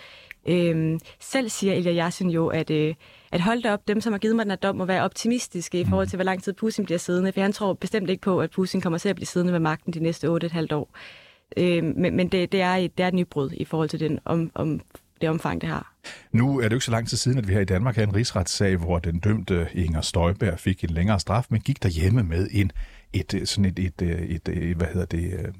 Øh, 0.47 0.99
selv 1.19 1.49
siger 1.49 1.73
Ilya 1.73 2.05
Yassin 2.05 2.29
jo, 2.29 2.47
at, 2.47 2.69
øh, 2.69 2.95
at 3.31 3.41
hold 3.41 3.61
da 3.63 3.73
op, 3.73 3.87
dem 3.87 4.01
som 4.01 4.13
har 4.13 4.17
givet 4.19 4.35
mig 4.35 4.45
den 4.45 4.51
her 4.51 4.57
dom, 4.57 4.75
må 4.75 4.85
være 4.85 5.03
optimistiske 5.03 5.79
i 5.79 5.85
forhold 5.85 6.07
til, 6.07 6.17
hvor 6.17 6.23
lang 6.23 6.43
tid 6.43 6.53
Putin 6.53 6.85
bliver 6.85 6.97
siddende, 6.97 7.31
for 7.31 7.41
han 7.41 7.53
tror 7.53 7.73
bestemt 7.73 8.09
ikke 8.09 8.21
på, 8.21 8.41
at 8.41 8.51
Putin 8.51 8.81
kommer 8.81 8.99
til 8.99 9.09
at 9.09 9.15
blive 9.15 9.25
siddende 9.27 9.53
ved 9.53 9.59
magten 9.59 9.93
de 9.93 9.99
næste 9.99 10.27
8,5 10.27 10.67
år. 10.71 10.89
Øh, 11.57 11.83
men 11.83 12.15
men 12.15 12.27
det, 12.27 12.51
det, 12.51 12.61
er 12.61 12.75
et, 12.75 12.97
det 12.97 13.03
er 13.03 13.07
et 13.07 13.13
nybrud 13.13 13.51
i 13.53 13.65
forhold 13.65 13.89
til 13.89 13.99
den 13.99 14.19
om, 14.25 14.51
om 14.55 14.81
det 15.21 15.29
omfang, 15.29 15.61
det 15.61 15.69
har. 15.69 15.93
Nu 16.31 16.57
er 16.57 16.63
det 16.63 16.71
jo 16.71 16.75
ikke 16.75 16.85
så 16.85 16.91
lang 16.91 17.07
tid 17.07 17.17
siden, 17.17 17.37
at 17.37 17.47
vi 17.47 17.53
her 17.53 17.59
i 17.59 17.65
Danmark 17.65 17.95
havde 17.95 18.09
en 18.09 18.15
rigsretssag, 18.15 18.75
hvor 18.75 18.99
den 18.99 19.19
dømte 19.19 19.67
Inger 19.73 20.01
Støjberg 20.01 20.59
fik 20.59 20.83
en 20.83 20.89
længere 20.89 21.19
straf, 21.19 21.45
men 21.49 21.61
gik 21.61 21.83
derhjemme 21.83 22.23
med 22.23 22.47
en, 22.51 22.71
et, 23.13 23.41
sådan 23.45 23.65
et, 23.65 23.79
et, 23.79 24.01
et, 24.01 24.49
et, 24.49 24.77
hvad 24.77 24.87
hedder 24.87 25.05
det, 25.05 25.53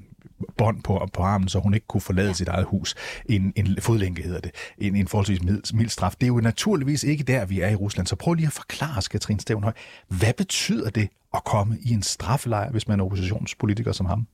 bånd 0.56 0.82
på, 0.82 1.08
på 1.12 1.22
armen, 1.22 1.48
så 1.48 1.58
hun 1.58 1.74
ikke 1.74 1.86
kunne 1.86 2.00
forlade 2.00 2.28
ja. 2.28 2.34
sit 2.34 2.48
eget 2.48 2.66
hus. 2.66 2.94
En, 3.26 3.52
en 3.56 3.76
fodlænke 3.80 4.22
hedder 4.22 4.40
det. 4.40 4.50
En, 4.78 4.96
en 4.96 5.08
forholdsvis 5.08 5.42
mild, 5.42 5.74
mild 5.74 5.88
straf. 5.88 6.14
Det 6.20 6.22
er 6.22 6.28
jo 6.28 6.40
naturligvis 6.40 7.04
ikke 7.04 7.24
der, 7.24 7.44
vi 7.46 7.60
er 7.60 7.68
i 7.68 7.74
Rusland. 7.74 8.06
Så 8.06 8.16
prøv 8.16 8.34
lige 8.34 8.46
at 8.46 8.52
forklare, 8.52 9.02
Katrin 9.10 9.38
Stævnhøj, 9.38 9.72
hvad 10.08 10.32
betyder 10.34 10.90
det 10.90 11.08
at 11.34 11.44
komme 11.44 11.78
i 11.80 11.92
en 11.92 12.02
straffelejr, 12.02 12.70
hvis 12.70 12.88
man 12.88 13.00
er 13.00 13.04
oppositionspolitiker 13.04 13.92
som 13.92 14.06
ham? 14.06 14.26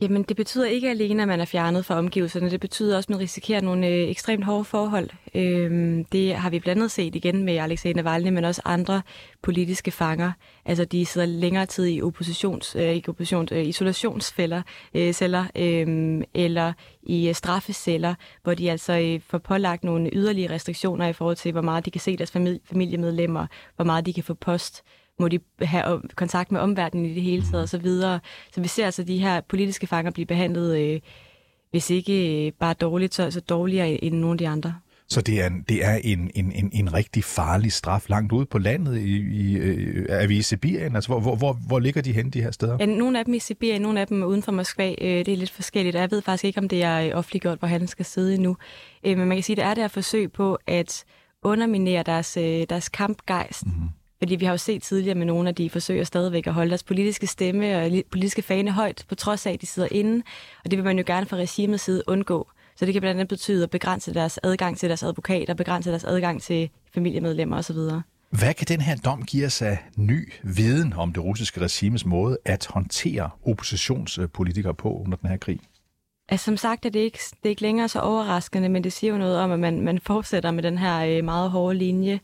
Jamen, 0.00 0.22
det 0.22 0.36
betyder 0.36 0.66
ikke 0.66 0.90
alene, 0.90 1.22
at 1.22 1.28
man 1.28 1.40
er 1.40 1.44
fjernet 1.44 1.84
fra 1.84 1.98
omgivelserne. 1.98 2.50
Det 2.50 2.60
betyder 2.60 2.96
også, 2.96 3.06
at 3.06 3.10
man 3.10 3.18
risikerer 3.20 3.60
nogle 3.60 3.86
øh, 3.86 4.10
ekstremt 4.10 4.44
hårde 4.44 4.64
forhold. 4.64 5.10
Øhm, 5.34 6.04
det 6.04 6.34
har 6.34 6.50
vi 6.50 6.58
blandt 6.58 6.78
andet 6.78 6.90
set 6.90 7.14
igen 7.14 7.44
med 7.44 7.56
Alexei 7.56 7.92
Navalny, 7.92 8.28
men 8.28 8.44
også 8.44 8.62
andre 8.64 9.02
politiske 9.42 9.90
fanger. 9.90 10.32
Altså, 10.64 10.84
de 10.84 11.06
sidder 11.06 11.26
længere 11.26 11.66
tid 11.66 11.86
i 11.86 12.02
oppositions, 12.02 12.76
øh, 12.76 12.82
ikke 12.82 13.08
oppositions, 13.08 13.52
øh, 13.52 13.66
isolationsfælder, 13.66 14.62
øh, 14.94 15.12
celler, 15.12 15.44
øh, 15.56 16.22
eller 16.34 16.72
i 17.02 17.28
øh, 17.28 17.34
straffeceller, 17.34 18.14
hvor 18.42 18.54
de 18.54 18.70
altså 18.70 18.92
øh, 18.92 19.20
får 19.20 19.38
pålagt 19.38 19.84
nogle 19.84 20.10
yderligere 20.12 20.54
restriktioner 20.54 21.06
i 21.08 21.12
forhold 21.12 21.36
til, 21.36 21.52
hvor 21.52 21.62
meget 21.62 21.84
de 21.86 21.90
kan 21.90 22.00
se 22.00 22.16
deres 22.16 22.30
familie, 22.30 22.60
familiemedlemmer, 22.64 23.46
hvor 23.76 23.84
meget 23.84 24.06
de 24.06 24.12
kan 24.12 24.24
få 24.24 24.34
post 24.34 24.84
må 25.18 25.28
de 25.28 25.38
have 25.62 26.02
kontakt 26.14 26.52
med 26.52 26.60
omverdenen 26.60 27.06
i 27.06 27.14
det 27.14 27.22
hele 27.22 27.42
taget 27.50 27.64
osv. 27.64 27.86
Så, 27.86 28.18
så 28.54 28.60
vi 28.60 28.68
ser 28.68 28.84
altså 28.84 29.02
de 29.02 29.18
her 29.18 29.40
politiske 29.40 29.86
fanger 29.86 30.10
blive 30.10 30.26
behandlet, 30.26 30.78
øh, 30.78 31.00
hvis 31.70 31.90
ikke 31.90 32.46
øh, 32.46 32.52
bare 32.52 32.74
dårligt, 32.74 33.14
så, 33.14 33.30
så 33.30 33.40
dårligere 33.40 34.04
end 34.04 34.14
nogle 34.14 34.32
af 34.32 34.38
de 34.38 34.48
andre. 34.48 34.74
Så 35.10 35.20
det 35.20 35.40
er, 35.42 35.46
en, 35.46 35.64
det 35.68 35.84
er 35.84 35.94
en, 36.04 36.30
en, 36.34 36.52
en, 36.52 36.70
en 36.72 36.94
rigtig 36.94 37.24
farlig 37.24 37.72
straf 37.72 38.08
langt 38.08 38.32
ude 38.32 38.46
på 38.46 38.58
landet. 38.58 38.98
I, 38.98 39.16
i, 39.16 39.56
øh, 39.56 40.06
er 40.08 40.26
vi 40.26 40.36
i 40.36 40.42
Sibirien? 40.42 40.94
Altså, 40.94 41.08
hvor, 41.08 41.20
hvor, 41.20 41.36
hvor, 41.36 41.52
hvor 41.66 41.78
ligger 41.78 42.02
de 42.02 42.12
hen, 42.12 42.30
de 42.30 42.42
her 42.42 42.50
steder? 42.50 42.76
Ja, 42.80 42.86
nogle 42.86 43.18
af 43.18 43.24
dem 43.24 43.34
i 43.34 43.38
Sibirien, 43.38 43.82
nogle 43.82 44.00
af 44.00 44.06
dem 44.06 44.22
uden 44.22 44.42
for 44.42 44.52
Moskva. 44.52 44.94
Øh, 45.00 45.26
det 45.26 45.28
er 45.28 45.36
lidt 45.36 45.50
forskelligt. 45.50 45.96
Jeg 45.96 46.10
ved 46.10 46.22
faktisk 46.22 46.44
ikke, 46.44 46.60
om 46.60 46.68
det 46.68 46.82
er 46.82 47.14
offentliggjort, 47.14 47.58
hvor 47.58 47.68
han 47.68 47.86
skal 47.86 48.04
sidde 48.04 48.34
endnu. 48.34 48.56
Øh, 49.06 49.18
men 49.18 49.28
man 49.28 49.36
kan 49.36 49.42
sige, 49.42 49.54
at 49.54 49.58
det 49.58 49.70
er 49.70 49.74
der 49.74 49.88
forsøg 49.88 50.32
på 50.32 50.58
at 50.66 51.04
underminere 51.42 52.02
deres, 52.02 52.36
øh, 52.36 52.66
deres 52.70 52.88
kampgejst. 52.88 53.66
Mm-hmm. 53.66 53.88
Fordi 54.18 54.36
vi 54.36 54.44
har 54.44 54.52
jo 54.52 54.58
set 54.58 54.82
tidligere 54.82 55.14
med 55.14 55.26
nogle 55.26 55.48
af 55.48 55.54
de 55.54 55.70
forsøger 55.70 56.04
stadigvæk 56.04 56.46
at 56.46 56.54
holde 56.54 56.70
deres 56.70 56.82
politiske 56.82 57.26
stemme 57.26 57.78
og 57.78 57.90
politiske 58.10 58.42
fane 58.42 58.70
højt, 58.70 59.04
på 59.08 59.14
trods 59.14 59.46
af, 59.46 59.52
at 59.52 59.60
de 59.60 59.66
sidder 59.66 59.88
inde. 59.90 60.22
Og 60.64 60.70
det 60.70 60.76
vil 60.76 60.84
man 60.84 60.98
jo 60.98 61.04
gerne 61.06 61.26
fra 61.26 61.36
regimets 61.36 61.84
side 61.84 62.02
undgå. 62.06 62.48
Så 62.76 62.86
det 62.86 62.94
kan 62.94 63.00
blandt 63.00 63.20
andet 63.20 63.28
betyde 63.28 63.62
at 63.62 63.70
begrænse 63.70 64.14
deres 64.14 64.38
adgang 64.42 64.78
til 64.78 64.88
deres 64.88 65.02
advokater, 65.02 65.54
begrænse 65.54 65.90
deres 65.90 66.04
adgang 66.04 66.42
til 66.42 66.70
familiemedlemmer 66.94 67.56
osv. 67.56 67.76
Hvad 68.30 68.54
kan 68.54 68.66
den 68.68 68.80
her 68.80 68.96
dom 68.96 69.22
give 69.22 69.46
os 69.46 69.62
af 69.62 69.78
ny 69.96 70.32
viden 70.42 70.92
om 70.92 71.12
det 71.12 71.24
russiske 71.24 71.60
regimes 71.60 72.06
måde 72.06 72.38
at 72.44 72.66
håndtere 72.66 73.30
oppositionspolitikere 73.46 74.74
på 74.74 74.92
under 74.92 75.16
den 75.16 75.30
her 75.30 75.36
krig? 75.36 75.60
Altså, 76.28 76.44
som 76.44 76.56
sagt 76.56 76.86
er 76.86 76.90
det, 76.90 77.00
ikke, 77.00 77.18
det 77.30 77.44
er 77.44 77.48
ikke 77.48 77.62
længere 77.62 77.88
så 77.88 78.00
overraskende, 78.00 78.68
men 78.68 78.84
det 78.84 78.92
siger 78.92 79.12
jo 79.12 79.18
noget 79.18 79.38
om, 79.38 79.52
at 79.52 79.58
man, 79.58 79.80
man 79.80 80.00
fortsætter 80.00 80.50
med 80.50 80.62
den 80.62 80.78
her 80.78 81.18
øh, 81.18 81.24
meget 81.24 81.50
hårde 81.50 81.78
linje. 81.78 82.20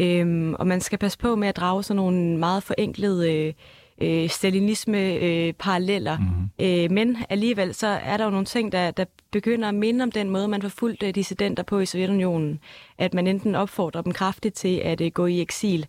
Øhm, 0.00 0.54
og 0.54 0.66
man 0.66 0.80
skal 0.80 0.98
passe 0.98 1.18
på 1.18 1.36
med 1.36 1.48
at 1.48 1.56
drage 1.56 1.82
sådan 1.82 1.96
nogle 1.96 2.36
meget 2.36 2.62
forenklede 2.62 3.32
øh, 3.32 3.52
øh, 4.00 4.28
stalinisme-paralleller. 4.28 6.12
Øh, 6.12 6.20
mm-hmm. 6.20 6.84
øh, 6.84 6.90
men 6.90 7.16
alligevel 7.28 7.74
så 7.74 7.86
er 7.86 8.16
der 8.16 8.24
jo 8.24 8.30
nogle 8.30 8.46
ting, 8.46 8.72
der, 8.72 8.90
der 8.90 9.04
begynder 9.30 9.68
at 9.68 9.74
minde 9.74 10.02
om 10.02 10.12
den 10.12 10.30
måde, 10.30 10.48
man 10.48 10.62
forfulgte 10.62 11.08
øh, 11.08 11.14
dissidenter 11.14 11.62
på 11.62 11.78
i 11.78 11.86
Sovjetunionen. 11.86 12.60
At 12.98 13.14
man 13.14 13.26
enten 13.26 13.54
opfordrer 13.54 14.02
dem 14.02 14.12
kraftigt 14.12 14.54
til 14.54 14.76
at 14.84 15.00
øh, 15.00 15.10
gå 15.10 15.26
i 15.26 15.40
eksil. 15.40 15.86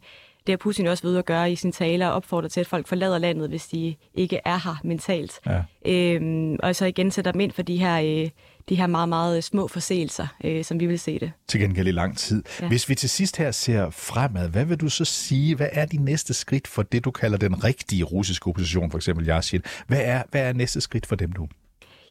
Det 0.47 0.53
har 0.53 0.57
Putin 0.57 0.87
også 0.87 1.07
ved 1.07 1.17
at 1.17 1.25
gøre 1.25 1.51
i 1.51 1.55
sin 1.55 1.71
taler 1.71 2.07
og 2.07 2.13
opfordrer 2.13 2.49
til, 2.49 2.59
at 2.59 2.67
folk 2.67 2.87
forlader 2.87 3.17
landet, 3.17 3.49
hvis 3.49 3.67
de 3.67 3.95
ikke 4.13 4.39
er 4.45 4.57
her 4.63 4.75
mentalt. 4.83 5.39
Ja. 5.45 5.63
Øhm, 5.85 6.57
og 6.63 6.75
så 6.75 6.85
igen 6.85 7.11
sætter 7.11 7.31
dem 7.31 7.41
ind 7.41 7.51
for 7.51 7.61
de 7.61 7.77
her... 7.77 8.23
Øh, 8.23 8.29
de 8.69 8.75
her 8.75 8.87
meget, 8.87 9.09
meget 9.09 9.43
små 9.43 9.67
forseelser, 9.67 10.27
øh, 10.43 10.63
som 10.63 10.79
vi 10.79 10.85
vil 10.85 10.99
se 10.99 11.19
det. 11.19 11.31
Til 11.47 11.59
gengæld 11.59 11.87
i 11.87 11.91
lang 11.91 12.17
tid. 12.17 12.43
Ja. 12.61 12.67
Hvis 12.67 12.89
vi 12.89 12.95
til 12.95 13.09
sidst 13.09 13.37
her 13.37 13.51
ser 13.51 13.89
fremad, 13.89 14.49
hvad 14.49 14.65
vil 14.65 14.77
du 14.77 14.89
så 14.89 15.05
sige, 15.05 15.55
hvad 15.55 15.69
er 15.71 15.85
de 15.85 15.97
næste 15.97 16.33
skridt 16.33 16.67
for 16.67 16.83
det, 16.83 17.05
du 17.05 17.11
kalder 17.11 17.37
den 17.37 17.63
rigtige 17.63 18.03
russiske 18.03 18.47
opposition, 18.47 18.91
for 18.91 18.97
eksempel 18.97 19.27
Yashin? 19.27 19.61
Hvad 19.87 20.01
er, 20.01 20.23
hvad 20.31 20.41
er 20.41 20.53
næste 20.53 20.81
skridt 20.81 21.05
for 21.05 21.15
dem 21.15 21.31
nu? 21.37 21.47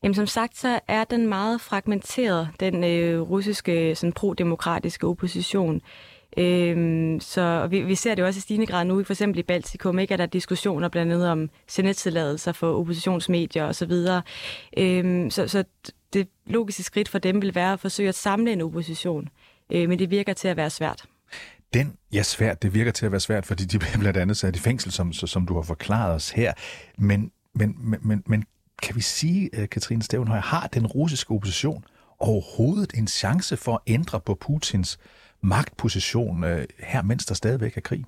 Jamen 0.02 0.14
som 0.14 0.26
sagt, 0.26 0.58
så 0.58 0.80
er 0.88 1.04
den 1.04 1.28
meget 1.28 1.60
fragmenteret, 1.60 2.48
den 2.60 2.84
øh, 2.84 3.20
russiske 3.20 3.94
sådan, 3.94 4.12
pro-demokratiske 4.12 5.06
opposition. 5.06 5.80
Øhm, 6.36 7.20
så 7.20 7.66
vi, 7.70 7.80
vi 7.80 7.94
ser 7.94 8.14
det 8.14 8.24
også 8.24 8.38
i 8.38 8.40
stigende 8.40 8.66
grad 8.66 8.84
nu, 8.84 9.04
for 9.04 9.12
eksempel 9.12 9.38
i 9.38 9.42
Baltikum, 9.42 9.98
ikke, 9.98 10.14
at 10.14 10.18
der 10.18 10.24
er 10.24 10.28
diskussioner 10.28 10.88
blandt 10.88 11.12
andet 11.12 11.28
om 11.28 11.50
sendetilladelser 11.68 12.52
for 12.52 12.78
oppositionsmedier 12.78 13.64
osv. 13.64 13.92
Øhm, 14.76 15.30
så, 15.30 15.48
så 15.48 15.64
det 16.12 16.28
logiske 16.46 16.82
skridt 16.82 17.08
for 17.08 17.18
dem 17.18 17.42
vil 17.42 17.54
være 17.54 17.72
at 17.72 17.80
forsøge 17.80 18.08
at 18.08 18.14
samle 18.14 18.52
en 18.52 18.60
opposition. 18.60 19.28
Øh, 19.72 19.88
men 19.88 19.98
det 19.98 20.10
virker 20.10 20.32
til 20.32 20.48
at 20.48 20.56
være 20.56 20.70
svært. 20.70 21.04
Den, 21.74 21.96
ja 22.12 22.22
svært, 22.22 22.62
det 22.62 22.74
virker 22.74 22.92
til 22.92 23.06
at 23.06 23.12
være 23.12 23.20
svært, 23.20 23.46
fordi 23.46 23.64
de 23.64 23.78
bliver 23.78 23.98
blandt 23.98 24.18
andet 24.18 24.36
sat 24.36 24.56
i 24.56 24.58
fængsel, 24.58 24.92
som, 24.92 25.12
som 25.12 25.46
du 25.46 25.54
har 25.54 25.62
forklaret 25.62 26.14
os 26.14 26.30
her. 26.30 26.52
Men, 26.98 27.32
men, 27.54 27.76
men, 28.02 28.22
men 28.26 28.44
kan 28.82 28.96
vi 28.96 29.00
sige, 29.00 29.50
øh, 29.52 29.68
Katrine 29.68 30.02
Stevenhøj, 30.02 30.38
har 30.38 30.66
den 30.66 30.86
russiske 30.86 31.30
opposition 31.30 31.84
overhovedet 32.18 32.92
en 32.94 33.08
chance 33.08 33.56
for 33.56 33.74
at 33.74 33.80
ændre 33.86 34.20
på 34.20 34.34
Putins 34.34 34.98
magtposition 35.42 36.44
øh, 36.44 36.66
her, 36.78 37.02
mens 37.02 37.26
der 37.26 37.34
stadigvæk 37.34 37.76
er 37.76 37.80
krig? 37.80 38.04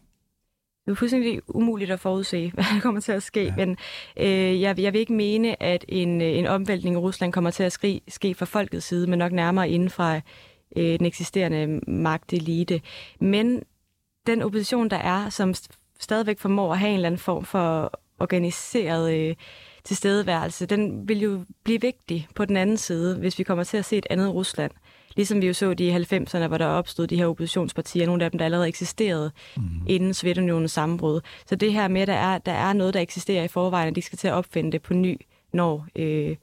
Det 0.86 0.90
er 0.90 0.94
fuldstændig 0.94 1.40
umuligt 1.48 1.90
at 1.90 2.00
forudse, 2.00 2.50
hvad 2.54 2.64
der 2.74 2.80
kommer 2.80 3.00
til 3.00 3.12
at 3.12 3.22
ske, 3.22 3.44
ja. 3.44 3.54
men 3.56 3.76
øh, 4.16 4.60
jeg, 4.60 4.80
jeg 4.80 4.92
vil 4.92 5.00
ikke 5.00 5.12
mene, 5.12 5.62
at 5.62 5.84
en, 5.88 6.20
øh, 6.20 6.38
en 6.38 6.46
omvæltning 6.46 6.96
i 6.96 6.98
Rusland 6.98 7.32
kommer 7.32 7.50
til 7.50 7.62
at 7.62 7.72
ske, 7.72 8.00
ske 8.08 8.34
fra 8.34 8.46
folkets 8.46 8.86
side, 8.86 9.06
men 9.06 9.18
nok 9.18 9.32
nærmere 9.32 9.70
inden 9.70 9.90
fra 9.90 10.20
øh, 10.76 10.98
den 10.98 11.06
eksisterende 11.06 11.80
magtelite. 11.90 12.80
Men 13.20 13.62
den 14.26 14.42
opposition, 14.42 14.90
der 14.90 14.96
er, 14.96 15.28
som 15.28 15.54
stadigvæk 16.00 16.38
formår 16.38 16.72
at 16.72 16.78
have 16.78 16.88
en 16.88 16.94
eller 16.94 17.06
anden 17.06 17.18
form 17.18 17.44
for 17.44 17.92
organiseret 18.20 19.14
øh, 19.14 19.34
tilstedeværelse, 19.84 20.66
den 20.66 21.08
vil 21.08 21.20
jo 21.20 21.44
blive 21.64 21.80
vigtig 21.80 22.28
på 22.34 22.44
den 22.44 22.56
anden 22.56 22.76
side, 22.76 23.18
hvis 23.18 23.38
vi 23.38 23.44
kommer 23.44 23.64
til 23.64 23.76
at 23.76 23.84
se 23.84 23.96
et 23.96 24.06
andet 24.10 24.34
Rusland. 24.34 24.72
Ligesom 25.16 25.40
vi 25.40 25.46
jo 25.46 25.52
så 25.52 25.74
de 25.74 25.84
i 25.84 25.96
90'erne, 25.96 26.46
hvor 26.46 26.58
der 26.58 26.66
opstod 26.66 27.06
de 27.06 27.16
her 27.16 27.26
oppositionspartier, 27.26 28.06
nogle 28.06 28.24
af 28.24 28.30
dem, 28.30 28.38
der 28.38 28.44
allerede 28.44 28.68
eksisterede 28.68 29.30
mm. 29.56 29.62
inden 29.86 30.14
Sovjetunionens 30.14 30.72
sammenbrud. 30.72 31.20
Så 31.46 31.56
det 31.56 31.72
her 31.72 31.88
med, 31.88 32.00
at 32.00 32.08
der 32.08 32.14
er, 32.14 32.38
der 32.38 32.52
er 32.52 32.72
noget, 32.72 32.94
der 32.94 33.00
eksisterer 33.00 33.44
i 33.44 33.48
forvejen, 33.48 33.88
og 33.88 33.96
de 33.96 34.02
skal 34.02 34.18
til 34.18 34.28
at 34.28 34.34
opfinde 34.34 34.72
det 34.72 34.82
på 34.82 34.94
ny, 34.94 35.20
når 35.52 35.86
øh, 35.96 36.36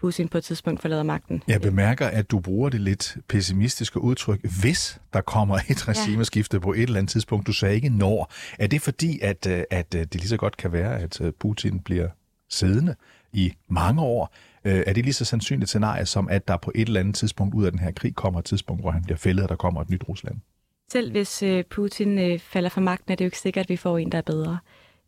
Putin 0.00 0.28
på 0.28 0.38
et 0.38 0.44
tidspunkt 0.44 0.80
forlader 0.80 1.02
magten. 1.02 1.42
Jeg 1.48 1.60
bemærker, 1.60 2.06
at 2.06 2.30
du 2.30 2.40
bruger 2.40 2.68
det 2.68 2.80
lidt 2.80 3.16
pessimistiske 3.28 4.00
udtryk, 4.00 4.40
hvis 4.62 5.00
der 5.12 5.20
kommer 5.20 5.58
et 5.70 5.88
regimeskifte 5.88 6.56
ja. 6.56 6.60
på 6.60 6.72
et 6.72 6.82
eller 6.82 6.98
andet 6.98 7.10
tidspunkt. 7.10 7.46
Du 7.46 7.52
sagde 7.52 7.74
ikke 7.74 7.88
når. 7.88 8.32
Er 8.58 8.66
det 8.66 8.82
fordi, 8.82 9.18
at, 9.22 9.46
øh, 9.46 9.62
at 9.70 9.94
øh, 9.94 10.00
det 10.00 10.14
lige 10.14 10.28
så 10.28 10.36
godt 10.36 10.56
kan 10.56 10.72
være, 10.72 11.00
at 11.00 11.20
øh, 11.20 11.32
Putin 11.40 11.80
bliver 11.80 12.08
siddende 12.48 12.94
i 13.32 13.52
mange 13.68 14.02
år? 14.02 14.34
Øh, 14.64 14.82
er 14.86 14.92
det 14.92 15.04
lige 15.04 15.14
så 15.14 15.24
sandsynligt 15.24 15.68
scenarie, 15.68 16.06
som 16.06 16.28
at 16.28 16.48
der 16.48 16.56
på 16.56 16.72
et 16.74 16.86
eller 16.86 17.00
andet 17.00 17.14
tidspunkt 17.14 17.54
ud 17.54 17.64
af 17.64 17.70
den 17.70 17.80
her 17.80 17.90
krig 17.90 18.14
kommer 18.14 18.38
et 18.38 18.44
tidspunkt, 18.44 18.82
hvor 18.82 18.90
han 18.90 19.04
bliver 19.04 19.18
fældet, 19.18 19.42
og 19.42 19.48
der 19.48 19.56
kommer 19.56 19.80
et 19.80 19.90
nyt 19.90 20.04
Rusland? 20.08 20.36
Selv 20.92 21.10
hvis 21.10 21.42
øh, 21.42 21.64
Putin 21.64 22.18
øh, 22.18 22.38
falder 22.38 22.68
fra 22.68 22.80
magten, 22.80 23.12
er 23.12 23.16
det 23.16 23.24
jo 23.24 23.26
ikke 23.26 23.38
sikkert, 23.38 23.64
at 23.64 23.68
vi 23.68 23.76
får 23.76 23.98
en, 23.98 24.12
der 24.12 24.18
er 24.18 24.22
bedre. 24.22 24.58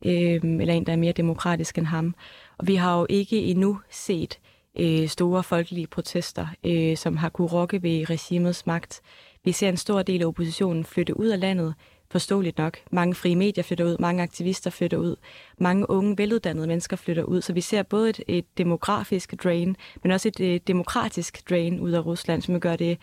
Eller 0.05 0.75
en, 0.75 0.87
der 0.87 0.93
er 0.93 0.97
mere 0.97 1.13
demokratisk 1.13 1.79
end 1.79 1.87
ham. 1.87 2.15
Og 2.59 2.67
vi 2.67 2.75
har 2.75 2.99
jo 2.99 3.07
ikke 3.11 3.37
endnu 3.37 3.81
set 3.91 4.39
øh, 4.79 5.09
store 5.09 5.43
folkelige 5.43 5.87
protester, 5.87 6.47
øh, 6.65 6.97
som 6.97 7.17
har 7.17 7.29
kunne 7.29 7.49
rokke 7.49 7.83
ved 7.83 8.11
regimets 8.11 8.67
magt. 8.67 9.01
Vi 9.45 9.53
ser 9.53 9.69
en 9.69 9.77
stor 9.77 10.03
del 10.03 10.23
af 10.23 10.27
oppositionen 10.27 10.85
flytte 10.85 11.17
ud 11.21 11.27
af 11.27 11.41
landet, 11.41 11.75
forståeligt 12.13 12.59
nok. 12.59 12.79
Mange 12.91 13.15
frie 13.15 13.37
medier 13.37 13.65
flytter 13.65 13.85
ud, 13.85 13.97
mange 14.01 14.23
aktivister 14.23 14.71
flytter 14.71 14.97
ud, 14.97 15.17
mange 15.59 15.91
unge, 15.91 16.19
veluddannede 16.19 16.67
mennesker 16.67 16.97
flytter 16.97 17.23
ud. 17.23 17.43
Så 17.43 17.53
vi 17.53 17.61
ser 17.61 17.83
både 17.83 18.11
et, 18.11 18.21
et 18.29 18.45
demografisk 18.59 19.35
drain, 19.45 19.77
men 20.03 20.13
også 20.13 20.29
et, 20.29 20.41
et 20.41 20.69
demokratisk 20.69 21.51
drain 21.51 21.81
ud 21.81 21.91
af 21.91 22.07
Rusland, 22.07 22.43
som 22.43 22.61
gør 22.61 22.77
det 22.77 22.99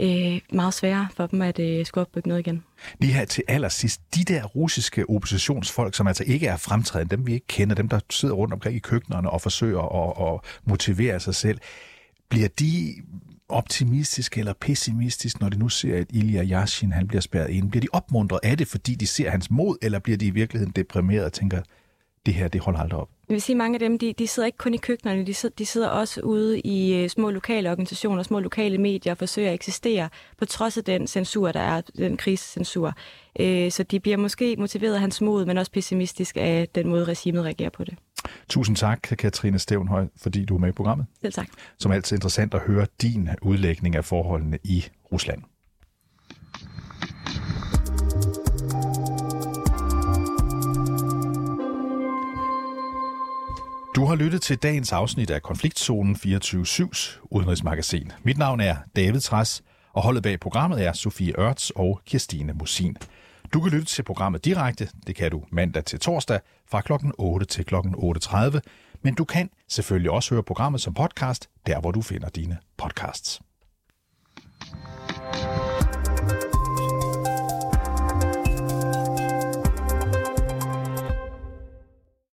øh, 0.00 0.40
meget 0.52 0.74
sværere 0.74 1.08
for 1.16 1.26
dem 1.26 1.42
at 1.42 1.58
øh, 1.58 1.86
skulle 1.86 2.02
opbygge 2.02 2.28
noget 2.28 2.46
igen. 2.46 2.64
Lige 3.00 3.12
her 3.12 3.24
til 3.24 3.44
allersidst, 3.48 4.00
de 4.14 4.24
der 4.24 4.44
russiske 4.44 5.10
oppositionsfolk, 5.10 5.94
som 5.94 6.06
altså 6.06 6.24
ikke 6.26 6.46
er 6.46 6.56
fremtrædende, 6.56 7.16
dem 7.16 7.26
vi 7.26 7.32
ikke 7.32 7.46
kender, 7.46 7.74
dem 7.74 7.88
der 7.88 8.00
sidder 8.10 8.34
rundt 8.34 8.54
omkring 8.54 8.76
i 8.76 8.78
køkkenerne 8.78 9.30
og 9.30 9.40
forsøger 9.40 9.82
at, 9.82 10.34
at 10.34 10.40
motivere 10.64 11.20
sig 11.20 11.34
selv, 11.34 11.58
bliver 12.28 12.48
de 12.48 12.94
optimistisk 13.48 14.38
eller 14.38 14.52
pessimistisk, 14.60 15.40
når 15.40 15.48
de 15.48 15.58
nu 15.58 15.68
ser, 15.68 15.98
at 16.00 16.06
Ilya 16.10 16.44
Yashin 16.44 16.92
han 16.92 17.08
bliver 17.08 17.20
spærret 17.20 17.50
ind? 17.50 17.70
Bliver 17.70 17.80
de 17.80 17.88
opmuntret 17.92 18.40
af 18.42 18.58
det, 18.58 18.68
fordi 18.68 18.94
de 18.94 19.06
ser 19.06 19.30
hans 19.30 19.50
mod, 19.50 19.76
eller 19.82 19.98
bliver 19.98 20.16
de 20.16 20.26
i 20.26 20.30
virkeligheden 20.30 20.72
deprimeret 20.76 21.24
og 21.24 21.32
tænker, 21.32 21.60
det 22.26 22.34
her, 22.34 22.48
det 22.48 22.60
holder 22.60 22.80
aldrig 22.80 23.00
op? 23.00 23.08
Jeg 23.28 23.34
vil 23.34 23.42
sige, 23.42 23.54
at 23.54 23.58
mange 23.58 23.76
af 23.76 23.80
dem, 23.80 23.98
de, 23.98 24.12
de 24.12 24.26
sidder 24.26 24.46
ikke 24.46 24.58
kun 24.58 24.74
i 24.74 24.76
køkkenerne, 24.76 25.26
de 25.26 25.34
sidder, 25.34 25.54
de 25.58 25.66
sidder 25.66 25.88
også 25.88 26.20
ude 26.20 26.60
i 26.60 26.94
øh, 26.94 27.08
små 27.08 27.30
lokale 27.30 27.70
organisationer, 27.70 28.22
små 28.22 28.40
lokale 28.40 28.78
medier 28.78 29.12
og 29.12 29.18
forsøger 29.18 29.48
at 29.48 29.54
eksistere, 29.54 30.08
på 30.38 30.44
trods 30.44 30.76
af 30.76 30.84
den 30.84 31.06
censur, 31.06 31.52
der 31.52 31.60
er, 31.60 31.80
den 31.80 32.16
krigscensur. 32.16 32.92
Uh, 33.40 33.46
øh, 33.46 33.70
så 33.70 33.82
de 33.82 34.00
bliver 34.00 34.16
måske 34.16 34.56
motiveret 34.58 34.94
af 34.94 35.00
hans 35.00 35.20
mod, 35.20 35.44
men 35.46 35.58
også 35.58 35.72
pessimistisk 35.72 36.36
af 36.40 36.68
den 36.74 36.88
måde, 36.88 37.04
regimet 37.04 37.44
reagerer 37.44 37.70
på 37.70 37.84
det. 37.84 37.94
Tusind 38.48 38.76
tak, 38.76 38.98
Katrine 39.02 39.58
Stævnhøj, 39.58 40.06
fordi 40.16 40.44
du 40.44 40.54
er 40.54 40.58
med 40.58 40.68
i 40.68 40.72
programmet. 40.72 41.06
Selv 41.20 41.32
tak. 41.32 41.48
Som 41.78 41.92
altid 41.92 42.16
interessant 42.16 42.54
at 42.54 42.60
høre 42.60 42.86
din 43.02 43.28
udlægning 43.42 43.96
af 43.96 44.04
forholdene 44.04 44.58
i 44.64 44.84
Rusland. 45.12 45.42
Du 53.96 54.04
har 54.04 54.14
lyttet 54.14 54.42
til 54.42 54.56
dagens 54.56 54.92
afsnit 54.92 55.30
af 55.30 55.42
Konfliktzonen 55.42 56.16
24-7's 56.16 57.20
udenrigsmagasin. 57.30 58.12
Mit 58.24 58.38
navn 58.38 58.60
er 58.60 58.76
David 58.96 59.20
Træs, 59.20 59.62
og 59.92 60.02
holdet 60.02 60.22
bag 60.22 60.40
programmet 60.40 60.86
er 60.86 60.92
Sofie 60.92 61.40
Ørts 61.40 61.70
og 61.70 62.00
Kirstine 62.06 62.52
Musin. 62.52 62.96
Du 63.52 63.60
kan 63.60 63.70
lytte 63.70 63.86
til 63.86 64.02
programmet 64.02 64.44
direkte, 64.44 64.88
det 65.06 65.16
kan 65.16 65.30
du 65.30 65.42
mandag 65.50 65.84
til 65.84 66.00
torsdag 66.00 66.40
fra 66.70 66.80
kl. 66.80 66.92
8 67.18 67.46
til 67.46 67.64
kl. 67.64 67.74
8.30, 67.74 68.60
men 69.02 69.14
du 69.14 69.24
kan 69.24 69.50
selvfølgelig 69.68 70.10
også 70.10 70.34
høre 70.34 70.42
programmet 70.42 70.80
som 70.80 70.94
podcast, 70.94 71.48
der 71.66 71.80
hvor 71.80 71.90
du 71.90 72.02
finder 72.02 72.28
dine 72.28 72.58
podcasts. 72.76 73.40
thank 75.32 75.60
you 75.60 75.65